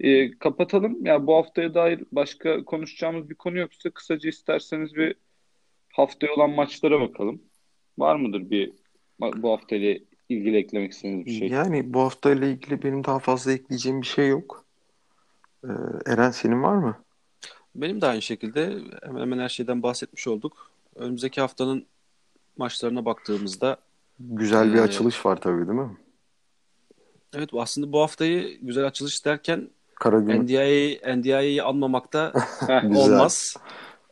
e, 0.00 0.38
kapatalım. 0.38 1.06
Ya 1.06 1.26
bu 1.26 1.36
haftaya 1.36 1.74
dair 1.74 2.04
başka 2.12 2.64
konuşacağımız 2.64 3.30
bir 3.30 3.34
konu 3.34 3.58
yoksa 3.58 3.90
kısaca 3.90 4.28
isterseniz 4.28 4.94
bir 4.94 5.14
haftaya 5.92 6.32
olan 6.34 6.50
maçlara 6.50 7.00
bakalım. 7.00 7.42
Var 7.98 8.16
mıdır 8.16 8.50
bir 8.50 8.72
bu 9.20 9.52
haftayla 9.52 9.96
ilgili 10.28 10.56
eklemek 10.56 10.92
istediğiniz 10.92 11.26
bir 11.26 11.30
şey? 11.30 11.48
Yani 11.48 11.94
bu 11.94 12.00
hafta 12.00 12.32
ile 12.32 12.50
ilgili 12.50 12.82
benim 12.82 13.04
daha 13.04 13.18
fazla 13.18 13.52
ekleyeceğim 13.52 14.02
bir 14.02 14.06
şey 14.06 14.28
yok. 14.28 14.64
Ee, 15.64 15.68
Eren 16.06 16.30
senin 16.30 16.62
var 16.62 16.76
mı? 16.76 16.96
Benim 17.74 18.00
de 18.00 18.06
aynı 18.06 18.22
şekilde 18.22 18.78
hemen 19.02 19.20
hemen 19.20 19.38
her 19.38 19.48
şeyden 19.48 19.82
bahsetmiş 19.82 20.28
olduk. 20.28 20.70
Önümüzdeki 20.96 21.40
haftanın 21.40 21.86
maçlarına 22.56 23.04
baktığımızda 23.04 23.76
Güzel 24.20 24.72
bir 24.74 24.78
Ee, 24.78 24.82
açılış 24.82 25.26
var 25.26 25.40
tabii 25.40 25.68
değil 25.68 25.78
mi? 25.78 25.96
Evet 27.36 27.50
aslında 27.52 27.92
bu 27.92 28.00
haftayı 28.00 28.58
güzel 28.62 28.86
açılış 28.86 29.24
derken 29.24 29.70
Karagümrük 29.94 30.42
NDI'yi 30.42 31.00
NDI'yi 31.16 31.62
anmamakta 31.62 32.32
Heh, 32.66 32.82
Güzel. 32.88 33.04
olmaz. 33.14 33.56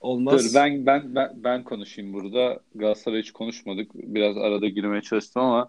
Olmaz. 0.00 0.44
Dur 0.44 0.54
ben 0.54 0.86
ben 0.86 1.14
ben 1.14 1.32
ben 1.36 1.64
konuşayım 1.64 2.12
burada. 2.12 2.60
Galatasaray 2.74 3.20
hiç 3.20 3.30
konuşmadık. 3.30 3.90
Biraz 3.94 4.36
arada 4.36 4.68
girmeye 4.68 5.02
çalıştım 5.02 5.42
ama 5.42 5.68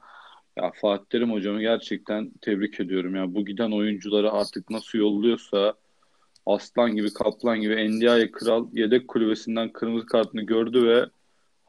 ya 0.57 0.71
Fatih 0.81 1.05
Terim 1.09 1.31
hocamı 1.31 1.61
gerçekten 1.61 2.31
tebrik 2.41 2.79
ediyorum 2.79 3.15
ya. 3.15 3.35
Bu 3.35 3.45
giden 3.45 3.71
oyuncuları 3.71 4.31
artık 4.31 4.69
nasıl 4.69 4.97
yolluyorsa 4.99 5.73
aslan 6.45 6.95
gibi 6.95 7.13
kaplan 7.13 7.61
gibi 7.61 7.89
Ndiaye 7.95 8.31
kral 8.31 8.67
yedek 8.73 9.07
kulübesinden 9.07 9.69
kırmızı 9.73 10.05
kartını 10.05 10.41
gördü 10.41 10.87
ve 10.87 11.05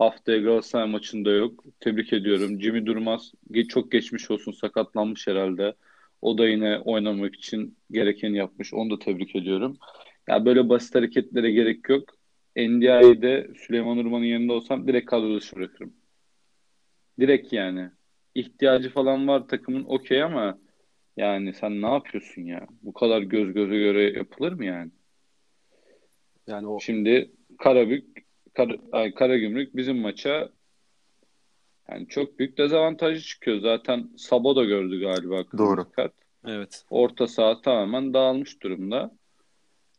Haftaya 0.01 0.38
Galatasaray 0.38 0.88
maçında 0.88 1.30
yok. 1.30 1.64
Tebrik 1.80 2.12
ediyorum. 2.12 2.61
Jimmy 2.61 2.86
Durmaz 2.86 3.32
çok 3.68 3.92
geçmiş 3.92 4.30
olsun 4.30 4.53
sakatlanmış 4.53 5.26
herhalde. 5.26 5.74
O 6.22 6.38
da 6.38 6.48
yine 6.48 6.78
oynamak 6.78 7.34
için 7.34 7.76
gerekeni 7.90 8.36
yapmış. 8.36 8.74
Onu 8.74 8.90
da 8.90 8.98
tebrik 8.98 9.36
ediyorum. 9.36 9.76
Ya 10.28 10.34
yani 10.34 10.44
böyle 10.44 10.68
basit 10.68 10.94
hareketlere 10.94 11.51
gerek 11.51 11.88
yok. 11.88 12.09
NDI'de 12.57 13.51
Süleyman 13.66 13.98
Urman'ın 13.98 14.24
yanında 14.24 14.53
olsam 14.53 14.88
direkt 14.88 15.11
kadro 15.11 15.36
dışı 15.36 15.57
bırakırım. 15.57 15.92
Direkt 17.20 17.53
yani. 17.53 17.90
İhtiyacı 18.34 18.90
falan 18.90 19.28
var 19.28 19.48
takımın 19.48 19.84
okey 19.84 20.22
ama 20.22 20.59
yani 21.16 21.55
sen 21.55 21.82
ne 21.82 21.86
yapıyorsun 21.86 22.42
ya? 22.42 22.66
Bu 22.82 22.92
kadar 22.92 23.22
göz 23.22 23.53
göze 23.53 23.78
göre 23.78 24.03
yapılır 24.03 24.53
mı 24.53 24.64
yani? 24.64 24.90
Yani 26.46 26.66
o 26.66 26.80
Şimdi 26.80 27.30
Karabük 27.59 28.30
Kar 28.55 28.76
ay, 28.92 29.14
Karagümrük 29.14 29.76
bizim 29.76 29.98
maça 29.98 30.51
yani 31.90 32.09
çok 32.09 32.38
büyük 32.38 32.59
dezavantajı 32.59 33.20
çıkıyor. 33.20 33.61
Zaten 33.61 34.11
Sabo 34.16 34.57
da 34.57 34.64
gördü 34.64 35.01
galiba. 35.01 35.44
Doğru. 35.59 35.92
Kart. 35.92 36.12
Evet. 36.46 36.84
Orta 36.90 37.26
saha 37.26 37.61
tamamen 37.61 38.14
dağılmış 38.14 38.62
durumda. 38.62 39.11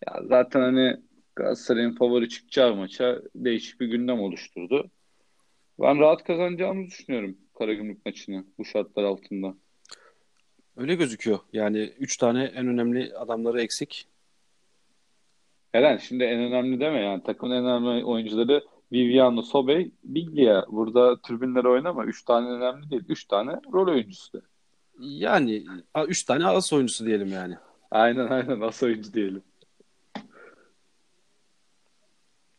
Ya 0.07 0.21
zaten 0.23 0.61
hani 0.61 0.97
Galatasaray'ın 1.35 1.95
favori 1.95 2.29
çıkacağı 2.29 2.75
maça 2.75 3.21
değişik 3.35 3.79
bir 3.79 3.87
gündem 3.87 4.19
oluşturdu. 4.19 4.89
Ben 5.79 5.99
rahat 5.99 6.23
kazanacağımızı 6.23 6.91
düşünüyorum 6.91 7.37
Karagümrük 7.57 8.05
maçını 8.05 8.45
bu 8.57 8.65
şartlar 8.65 9.03
altında. 9.03 9.55
Öyle 10.77 10.95
gözüküyor. 10.95 11.39
Yani 11.53 11.93
3 11.99 12.17
tane 12.17 12.43
en 12.43 12.67
önemli 12.67 13.13
adamları 13.15 13.61
eksik. 13.61 14.07
Eren 15.73 15.97
şimdi 15.97 16.23
en 16.23 16.39
önemli 16.39 16.79
deme 16.79 16.99
yani 16.99 17.23
takımın 17.23 17.55
en 17.55 17.65
önemli 17.65 18.05
oyuncuları 18.05 18.63
Viviano, 18.91 19.41
Sobey, 19.41 19.91
Biglia. 20.03 20.65
Burada 20.67 21.21
tribünlere 21.21 21.67
oynama. 21.67 22.05
3 22.05 22.25
tane 22.25 22.49
önemli 22.49 22.89
değil. 22.91 23.03
3 23.09 23.25
tane 23.25 23.51
rol 23.73 23.87
oyuncusu 23.87 24.33
da. 24.33 24.41
Yani 24.99 25.65
3 26.07 26.23
tane 26.23 26.45
as 26.45 26.73
oyuncusu 26.73 27.05
diyelim 27.05 27.31
yani. 27.31 27.55
Aynen 27.91 28.27
aynen 28.27 28.61
as 28.61 28.83
oyuncu 28.83 29.13
diyelim. 29.13 29.43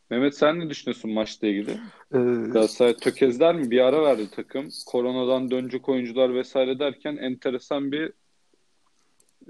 Mehmet 0.09 0.37
sen 0.37 0.59
ne 0.59 0.69
düşünüyorsun 0.69 1.11
maçla 1.11 1.47
ilgili? 1.47 1.71
Ee, 1.71 2.17
Galatasaray 2.51 2.95
tökezler 2.95 3.55
mi? 3.55 3.71
Bir 3.71 3.79
ara 3.79 4.03
verdi 4.03 4.29
takım. 4.31 4.69
Koronadan 4.87 5.51
dönecek 5.51 5.89
oyuncular 5.89 6.33
vesaire 6.33 6.79
derken 6.79 7.17
enteresan 7.17 7.91
bir 7.91 8.13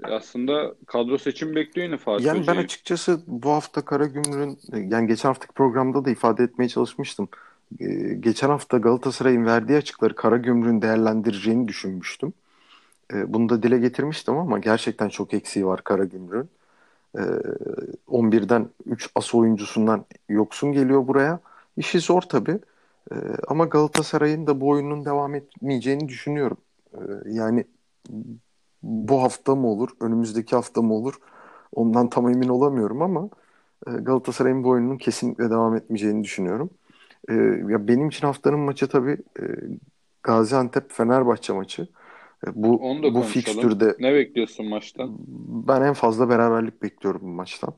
aslında 0.02 0.74
kadro 0.86 1.18
seçim 1.18 1.54
bekliyor 1.54 1.86
yine 1.88 1.96
Fatih 1.96 2.24
Yani 2.24 2.38
Hoca'yı. 2.38 2.46
ben 2.46 2.56
açıkçası 2.56 3.20
bu 3.26 3.50
hafta 3.50 3.84
Karagümrük'ün 3.84 4.58
yani 4.90 5.06
geçen 5.06 5.28
haftaki 5.28 5.52
programda 5.52 6.04
da 6.04 6.10
ifade 6.10 6.44
etmeye 6.44 6.68
çalışmıştım. 6.68 7.28
Ee, 7.80 8.14
geçen 8.20 8.48
hafta 8.48 8.78
Galatasaray'ın 8.78 9.46
verdiği 9.46 9.76
açıkları 9.76 10.14
Karagümrük'ün 10.14 10.82
değerlendireceğini 10.82 11.68
düşünmüştüm. 11.68 12.32
Ee, 13.14 13.32
bunu 13.34 13.48
da 13.48 13.62
dile 13.62 13.78
getirmiştim 13.78 14.36
ama 14.36 14.58
gerçekten 14.58 15.08
çok 15.08 15.34
eksiği 15.34 15.66
var 15.66 15.84
Karagümrük'ün. 15.84 16.48
11'den 18.08 18.68
3 18.86 19.10
as 19.14 19.34
oyuncusundan 19.34 20.04
yoksun 20.28 20.72
geliyor 20.72 21.06
buraya. 21.06 21.40
İşi 21.76 22.00
zor 22.00 22.22
tabii. 22.22 22.58
Ama 23.48 23.64
Galatasaray'ın 23.64 24.46
da 24.46 24.60
bu 24.60 24.68
oyunun 24.68 25.04
devam 25.04 25.34
etmeyeceğini 25.34 26.08
düşünüyorum. 26.08 26.56
Yani 27.26 27.64
bu 28.84 29.22
hafta 29.22 29.54
mı 29.54 29.66
olur, 29.66 29.90
önümüzdeki 30.00 30.56
hafta 30.56 30.82
mı 30.82 30.94
olur 30.94 31.14
ondan 31.72 32.08
tam 32.10 32.28
emin 32.28 32.48
olamıyorum 32.48 33.02
ama 33.02 33.28
Galatasaray'ın 33.86 34.64
bu 34.64 34.68
oyunun 34.68 34.96
kesinlikle 34.98 35.50
devam 35.50 35.76
etmeyeceğini 35.76 36.24
düşünüyorum. 36.24 36.70
Ya 37.68 37.88
benim 37.88 38.08
için 38.08 38.26
haftanın 38.26 38.60
maçı 38.60 38.88
tabii 38.88 39.18
Gaziantep-Fenerbahçe 40.22 41.52
maçı. 41.52 41.88
Bu 42.54 42.76
Onu 42.76 43.02
da 43.02 43.14
bu 43.14 43.22
fikstürde 43.22 43.96
ne 44.00 44.14
bekliyorsun 44.14 44.66
maçtan? 44.66 45.16
Ben 45.66 45.82
en 45.82 45.92
fazla 45.92 46.28
beraberlik 46.28 46.82
bekliyorum 46.82 47.20
bu 47.22 47.26
maçtan. 47.26 47.74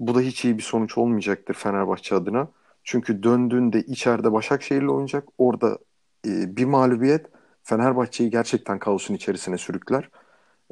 Bu 0.00 0.14
da 0.14 0.20
hiç 0.20 0.44
iyi 0.44 0.58
bir 0.58 0.62
sonuç 0.62 0.98
olmayacaktır 0.98 1.54
Fenerbahçe 1.54 2.14
adına. 2.14 2.48
Çünkü 2.84 3.22
döndüğünde 3.22 3.82
içeride 3.82 4.32
Başakşehir'le 4.32 4.88
oynayacak. 4.88 5.28
Orada 5.38 5.78
e, 6.26 6.56
bir 6.56 6.64
mağlubiyet 6.64 7.26
Fenerbahçe'yi 7.62 8.30
gerçekten 8.30 8.78
kaosun 8.78 9.14
içerisine 9.14 9.58
sürükler. 9.58 10.08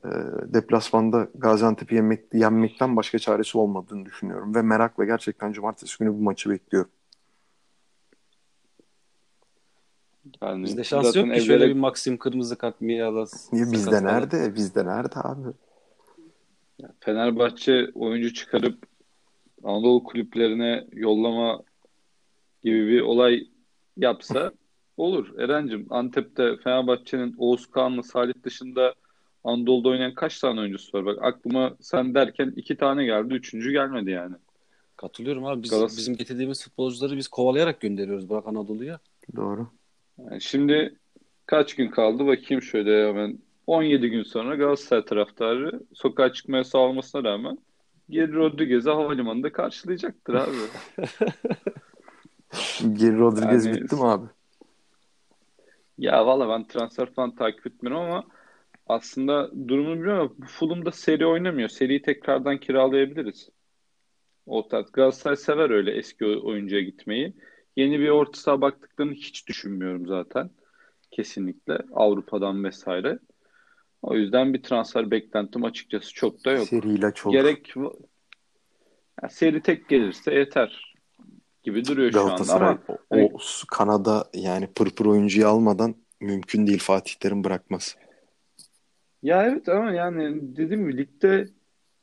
E, 0.04 0.08
deplasmanda 0.54 1.28
Gaziantep'i 1.34 1.94
yenmek, 1.94 2.34
yenmekten 2.34 2.96
başka 2.96 3.18
çaresi 3.18 3.58
olmadığını 3.58 4.04
düşünüyorum. 4.06 4.54
Ve 4.54 4.62
merakla 4.62 5.04
gerçekten 5.04 5.52
cumartesi 5.52 5.98
günü 5.98 6.12
bu 6.12 6.22
maçı 6.22 6.50
bekliyorum. 6.50 6.90
Yani 10.42 10.64
Bizde 10.64 10.84
şans 10.84 11.04
yok 11.04 11.14
ki 11.14 11.20
evlere... 11.20 11.40
şöyle 11.40 11.68
bir 11.68 11.74
Maxim 11.74 12.18
kırmızı 12.18 12.58
kart 12.58 12.80
Miyalas. 12.80 13.52
Niye 13.52 13.72
bizde 13.72 14.04
nerede? 14.04 14.54
Bizde 14.54 14.86
nerede 14.86 15.14
abi? 15.14 15.48
Fenerbahçe 17.00 17.90
oyuncu 17.94 18.34
çıkarıp 18.34 18.86
Anadolu 19.64 20.04
kulüplerine 20.04 20.86
yollama 20.92 21.62
gibi 22.62 22.88
bir 22.88 23.00
olay 23.00 23.46
yapsa 23.96 24.52
olur. 24.96 25.38
Eren'cim 25.38 25.86
Antep'te 25.90 26.56
Fenerbahçe'nin 26.56 27.34
Oğuz 27.38 27.66
Kağan'la 27.66 28.02
Salih 28.02 28.34
dışında 28.42 28.94
Anadolu'da 29.44 29.88
oynayan 29.88 30.14
kaç 30.14 30.40
tane 30.40 30.60
oyuncusu 30.60 30.98
var? 30.98 31.06
Bak 31.06 31.18
aklıma 31.22 31.76
sen 31.80 32.14
derken 32.14 32.52
iki 32.56 32.76
tane 32.76 33.04
geldi. 33.04 33.34
Üçüncü 33.34 33.72
gelmedi 33.72 34.10
yani. 34.10 34.34
Katılıyorum 34.96 35.44
abi. 35.44 35.62
Biz, 35.62 35.70
Galas... 35.70 35.96
Bizim 35.96 36.16
getirdiğimiz 36.16 36.64
futbolcuları 36.64 37.16
biz 37.16 37.28
kovalayarak 37.28 37.80
gönderiyoruz 37.80 38.30
bırak 38.30 38.46
Anadolu'ya. 38.46 38.98
Doğru. 39.36 39.66
Yani 40.18 40.40
şimdi 40.40 40.94
kaç 41.46 41.74
gün 41.74 41.88
kaldı 41.88 42.26
bakayım 42.26 42.62
şöyle 42.62 43.08
hemen 43.08 43.38
17 43.66 44.10
gün 44.10 44.22
sonra 44.22 44.54
Galatasaray 44.54 45.04
taraftarı 45.04 45.80
sokağa 45.94 46.32
çıkmaya 46.32 46.64
sağlamasına 46.64 47.24
rağmen 47.24 47.58
Geri 48.10 48.32
Rodriguez'i 48.32 48.90
havalimanında 48.90 49.52
karşılayacaktır 49.52 50.34
abi. 50.34 50.56
Geri 52.92 53.18
Rodriguez 53.18 53.66
yani, 53.66 53.80
bitti 53.80 53.94
mi 53.94 54.04
abi? 54.04 54.26
Ya 55.98 56.26
valla 56.26 56.48
ben 56.48 56.66
transfer 56.66 57.12
falan 57.12 57.34
takip 57.34 57.66
etmiyorum 57.66 58.02
ama 58.02 58.24
aslında 58.92 59.50
durumunu 59.68 59.94
bilmiyorum 59.94 60.36
ama 60.38 60.46
Fulham'da 60.48 60.92
seri 60.92 61.26
oynamıyor. 61.26 61.68
Seriyi 61.68 62.02
tekrardan 62.02 62.58
kiralayabiliriz. 62.58 63.48
O 64.46 64.68
tarz. 64.68 64.92
Galatasaray 64.92 65.36
sever 65.36 65.70
öyle 65.70 65.92
eski 65.92 66.24
oyuncuya 66.26 66.82
gitmeyi. 66.82 67.32
Yeni 67.76 68.00
bir 68.00 68.08
orta 68.08 68.40
saha 68.40 68.60
baktıklarını 68.60 69.12
hiç 69.12 69.48
düşünmüyorum 69.48 70.06
zaten. 70.06 70.50
Kesinlikle 71.10 71.78
Avrupa'dan 71.92 72.64
vesaire. 72.64 73.18
O 74.02 74.14
yüzden 74.14 74.54
bir 74.54 74.62
transfer 74.62 75.10
beklentim 75.10 75.64
açıkçası 75.64 76.14
çok 76.14 76.44
da 76.44 76.50
yok. 76.52 76.68
Seriyle 76.68 77.12
çok. 77.14 77.32
Gerek 77.32 77.76
yani 79.22 79.32
seri 79.32 79.62
tek 79.62 79.88
gelirse 79.88 80.34
yeter 80.34 80.94
gibi 81.62 81.84
duruyor 81.84 82.12
şu 82.12 82.20
anda 82.20 82.54
ama 82.54 82.78
o, 82.88 82.96
hani... 83.10 83.30
o 83.34 83.38
Kanada 83.68 84.24
yani 84.34 84.66
pırpır 84.66 85.06
oyuncuyu 85.06 85.46
almadan 85.48 85.94
mümkün 86.20 86.66
değil 86.66 86.78
Fatih 86.78 87.14
Terim 87.14 87.44
bırakmaz. 87.44 87.96
Ya 89.22 89.46
evet 89.46 89.68
ama 89.68 89.92
yani 89.92 90.40
dedim 90.56 90.80
mi 90.80 90.96
ligde 90.96 91.48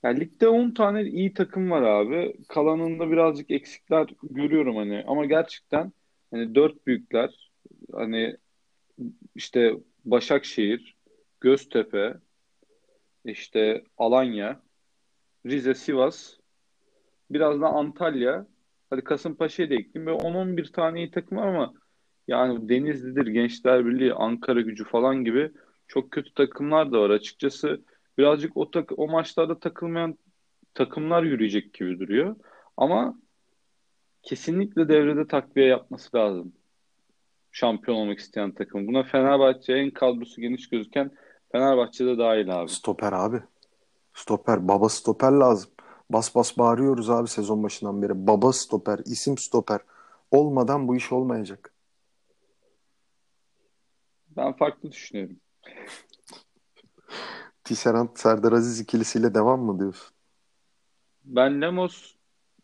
yani 0.03 0.19
ligde 0.19 0.47
10 0.47 0.71
tane 0.71 1.03
iyi 1.03 1.33
takım 1.33 1.71
var 1.71 1.81
abi. 1.81 2.33
Kalanında 2.49 3.11
birazcık 3.11 3.51
eksikler 3.51 4.09
görüyorum 4.23 4.75
hani 4.75 5.03
ama 5.07 5.25
gerçekten 5.25 5.91
hani 6.31 6.55
dört 6.55 6.87
büyükler 6.87 7.51
hani 7.93 8.37
işte 9.35 9.73
Başakşehir, 10.05 10.97
Göztepe, 11.41 12.15
işte 13.25 13.83
Alanya, 13.97 14.61
Rize, 15.45 15.75
Sivas, 15.75 16.33
biraz 17.31 17.61
da 17.61 17.67
Antalya. 17.67 18.47
Hadi 18.89 19.03
Kasımpaşa'yı 19.03 19.69
da 19.69 19.75
ekleyeyim. 19.75 20.05
Böyle 20.07 20.17
10-11 20.17 20.71
tane 20.71 20.99
iyi 20.99 21.11
takım 21.11 21.37
var 21.37 21.47
ama 21.47 21.73
yani 22.27 22.69
Denizli'dir, 22.69 23.27
Gençler 23.27 23.85
Birliği, 23.85 24.13
Ankara 24.13 24.61
gücü 24.61 24.85
falan 24.85 25.25
gibi 25.25 25.51
çok 25.89 26.11
kötü 26.11 26.33
takımlar 26.33 26.91
da 26.91 27.01
var. 27.01 27.09
Açıkçası 27.09 27.81
birazcık 28.17 28.57
o, 28.57 28.71
tak 28.71 28.91
o 28.97 29.07
maçlarda 29.07 29.59
takılmayan 29.59 30.17
takımlar 30.73 31.23
yürüyecek 31.23 31.73
gibi 31.73 31.99
duruyor. 31.99 32.35
Ama 32.77 33.19
kesinlikle 34.23 34.89
devrede 34.89 35.27
takviye 35.27 35.67
yapması 35.67 36.17
lazım. 36.17 36.53
Şampiyon 37.51 37.97
olmak 37.97 38.19
isteyen 38.19 38.51
takım. 38.51 38.87
Buna 38.87 39.03
Fenerbahçe 39.03 39.73
en 39.73 39.91
kadrosu 39.91 40.41
geniş 40.41 40.69
gözüken 40.69 41.11
Fenerbahçe'de 41.51 42.17
dahil 42.17 42.61
abi. 42.61 42.69
Stoper 42.69 43.13
abi. 43.13 43.41
Stoper. 44.13 44.67
Baba 44.67 44.89
stoper 44.89 45.31
lazım. 45.31 45.71
Bas 46.09 46.35
bas 46.35 46.57
bağırıyoruz 46.57 47.09
abi 47.09 47.27
sezon 47.27 47.63
başından 47.63 48.01
beri. 48.01 48.27
Baba 48.27 48.53
stoper, 48.53 48.99
isim 49.05 49.37
stoper. 49.37 49.79
Olmadan 50.31 50.87
bu 50.87 50.95
iş 50.95 51.11
olmayacak. 51.11 51.73
Ben 54.37 54.53
farklı 54.53 54.91
düşünüyorum. 54.91 55.39
Tisserand 57.63 58.09
Serdar 58.15 58.51
Aziz 58.51 58.79
ikilisiyle 58.79 59.33
devam 59.33 59.61
mı 59.61 59.79
diyorsun? 59.79 60.15
Ben 61.25 61.61
Lemos 61.61 62.15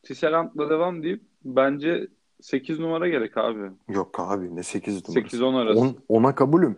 Tisserand'la 0.03 0.70
devam 0.70 1.03
deyip 1.03 1.22
bence 1.43 2.08
8 2.41 2.80
numara 2.80 3.08
gerek 3.08 3.38
abi. 3.38 3.72
Yok 3.89 4.20
abi 4.20 4.56
ne 4.56 4.64
8 4.64 5.10
numarası. 5.10 5.38
8-10 5.38 5.56
arası. 5.56 5.80
10, 5.80 5.97
10'a 6.10 6.36
kabulüm. 6.36 6.78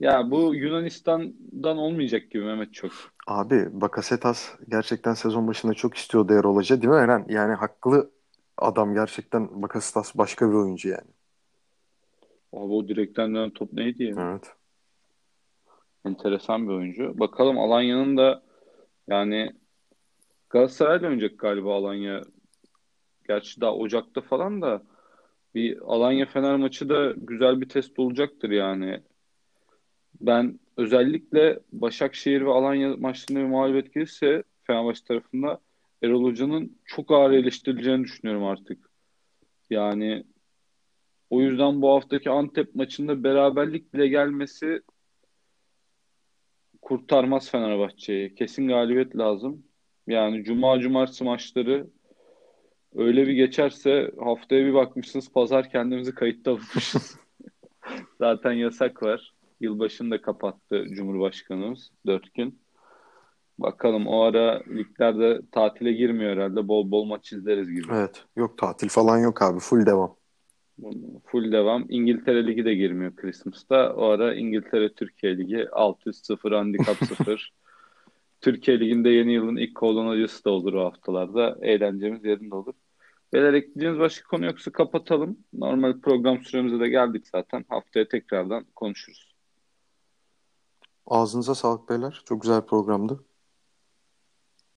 Ya 0.00 0.30
bu 0.30 0.54
Yunanistan'dan 0.54 1.78
olmayacak 1.78 2.30
gibi 2.30 2.44
Mehmet 2.44 2.74
çok. 2.74 2.92
Abi 3.26 3.68
Bakasetas 3.72 4.50
gerçekten 4.68 5.14
sezon 5.14 5.48
başında 5.48 5.74
çok 5.74 5.94
istiyordu 5.94 6.32
Erol 6.32 6.56
Hoca 6.56 6.82
değil 6.82 6.92
mi 6.92 6.98
Eren? 6.98 7.26
Yani 7.28 7.54
haklı 7.54 8.10
adam 8.58 8.94
gerçekten 8.94 9.62
Bakasetas 9.62 10.18
başka 10.18 10.48
bir 10.48 10.54
oyuncu 10.54 10.88
yani. 10.88 11.10
Abi 12.52 12.72
o 12.72 12.88
direkten 12.88 13.34
dönen 13.34 13.50
top 13.50 13.72
neydi 13.72 14.04
ya? 14.04 14.14
Evet. 14.18 14.52
Enteresan 16.04 16.68
bir 16.68 16.72
oyuncu. 16.72 17.18
Bakalım 17.18 17.58
Alanya'nın 17.58 18.16
da 18.16 18.42
yani 19.08 19.52
Galatasaray'la 20.50 21.08
oynayacak 21.08 21.38
galiba 21.38 21.74
Alanya. 21.74 22.22
Gerçi 23.28 23.60
daha 23.60 23.74
Ocak'ta 23.74 24.20
falan 24.20 24.62
da 24.62 24.82
bir 25.54 25.78
Alanya 25.78 26.26
Fener 26.26 26.56
maçı 26.56 26.88
da 26.88 27.14
güzel 27.16 27.60
bir 27.60 27.68
test 27.68 27.98
olacaktır 27.98 28.50
yani. 28.50 29.00
Ben 30.20 30.60
özellikle 30.76 31.60
Başakşehir 31.72 32.40
ve 32.40 32.50
Alanya 32.50 32.96
maçlarında 32.96 33.44
bir 33.44 33.50
mağlubiyet 33.50 33.94
gelirse 33.94 34.42
Fenerbahçe 34.62 35.04
tarafında 35.04 35.60
Erol 36.02 36.24
Hoca'nın 36.24 36.78
çok 36.84 37.10
ağır 37.10 37.30
eleştirileceğini 37.30 38.04
düşünüyorum 38.04 38.44
artık. 38.44 38.90
Yani 39.70 40.24
o 41.30 41.40
yüzden 41.40 41.82
bu 41.82 41.90
haftaki 41.90 42.30
Antep 42.30 42.74
maçında 42.74 43.24
beraberlik 43.24 43.94
bile 43.94 44.08
gelmesi 44.08 44.82
kurtarmaz 46.84 47.50
Fenerbahçe'yi. 47.50 48.34
Kesin 48.34 48.68
galibiyet 48.68 49.16
lazım. 49.16 49.62
Yani 50.06 50.44
cuma 50.44 50.80
cumartesi 50.80 51.24
maçları 51.24 51.86
öyle 52.94 53.26
bir 53.26 53.32
geçerse 53.32 54.10
haftaya 54.18 54.66
bir 54.66 54.74
bakmışsınız 54.74 55.32
pazar 55.32 55.70
kendimizi 55.70 56.14
kayıtta 56.14 56.50
bulmuşuz. 56.50 57.16
Zaten 58.18 58.52
yasak 58.52 59.02
var. 59.02 59.34
Yılbaşını 59.60 60.22
kapattı 60.22 60.84
Cumhurbaşkanımız 60.90 61.90
dört 62.06 62.34
gün. 62.34 62.60
Bakalım 63.58 64.06
o 64.06 64.20
ara 64.20 64.62
liglerde 64.68 65.40
tatile 65.52 65.92
girmiyor 65.92 66.36
herhalde. 66.36 66.68
Bol 66.68 66.90
bol 66.90 67.04
maç 67.04 67.32
izleriz 67.32 67.70
gibi. 67.70 67.86
Evet. 67.92 68.24
Yok 68.36 68.58
tatil 68.58 68.88
falan 68.88 69.18
yok 69.18 69.42
abi. 69.42 69.60
Full 69.60 69.86
devam. 69.86 70.16
Full 71.26 71.52
devam. 71.52 71.86
İngiltere 71.88 72.46
Ligi 72.46 72.64
de 72.64 72.74
girmiyor 72.74 73.16
Christmas'ta. 73.16 73.94
O 73.96 74.04
ara 74.04 74.34
İngiltere 74.34 74.92
Türkiye 74.92 75.38
Ligi 75.38 75.56
600-0 75.56 76.54
handikap 76.54 76.96
0. 76.96 77.52
Türkiye 78.40 78.80
Ligi'nde 78.80 79.10
yeni 79.10 79.32
yılın 79.32 79.56
ilk 79.56 79.74
kolonacısı 79.74 80.44
da 80.44 80.50
olur 80.50 80.74
o 80.74 80.84
haftalarda. 80.84 81.58
Eğlencemiz 81.62 82.24
yerinde 82.24 82.54
olur. 82.54 82.74
Beyler 83.32 83.54
ekleyeceğiniz 83.54 83.98
başka 83.98 84.28
konu 84.28 84.46
yoksa 84.46 84.72
kapatalım. 84.72 85.38
Normal 85.52 86.00
program 86.00 86.42
süremize 86.42 86.80
de 86.80 86.88
geldik 86.88 87.28
zaten. 87.28 87.64
Haftaya 87.68 88.08
tekrardan 88.08 88.64
konuşuruz. 88.76 89.34
Ağzınıza 91.06 91.54
sağlık 91.54 91.88
beyler. 91.88 92.22
Çok 92.24 92.42
güzel 92.42 92.60
programdı. 92.60 93.24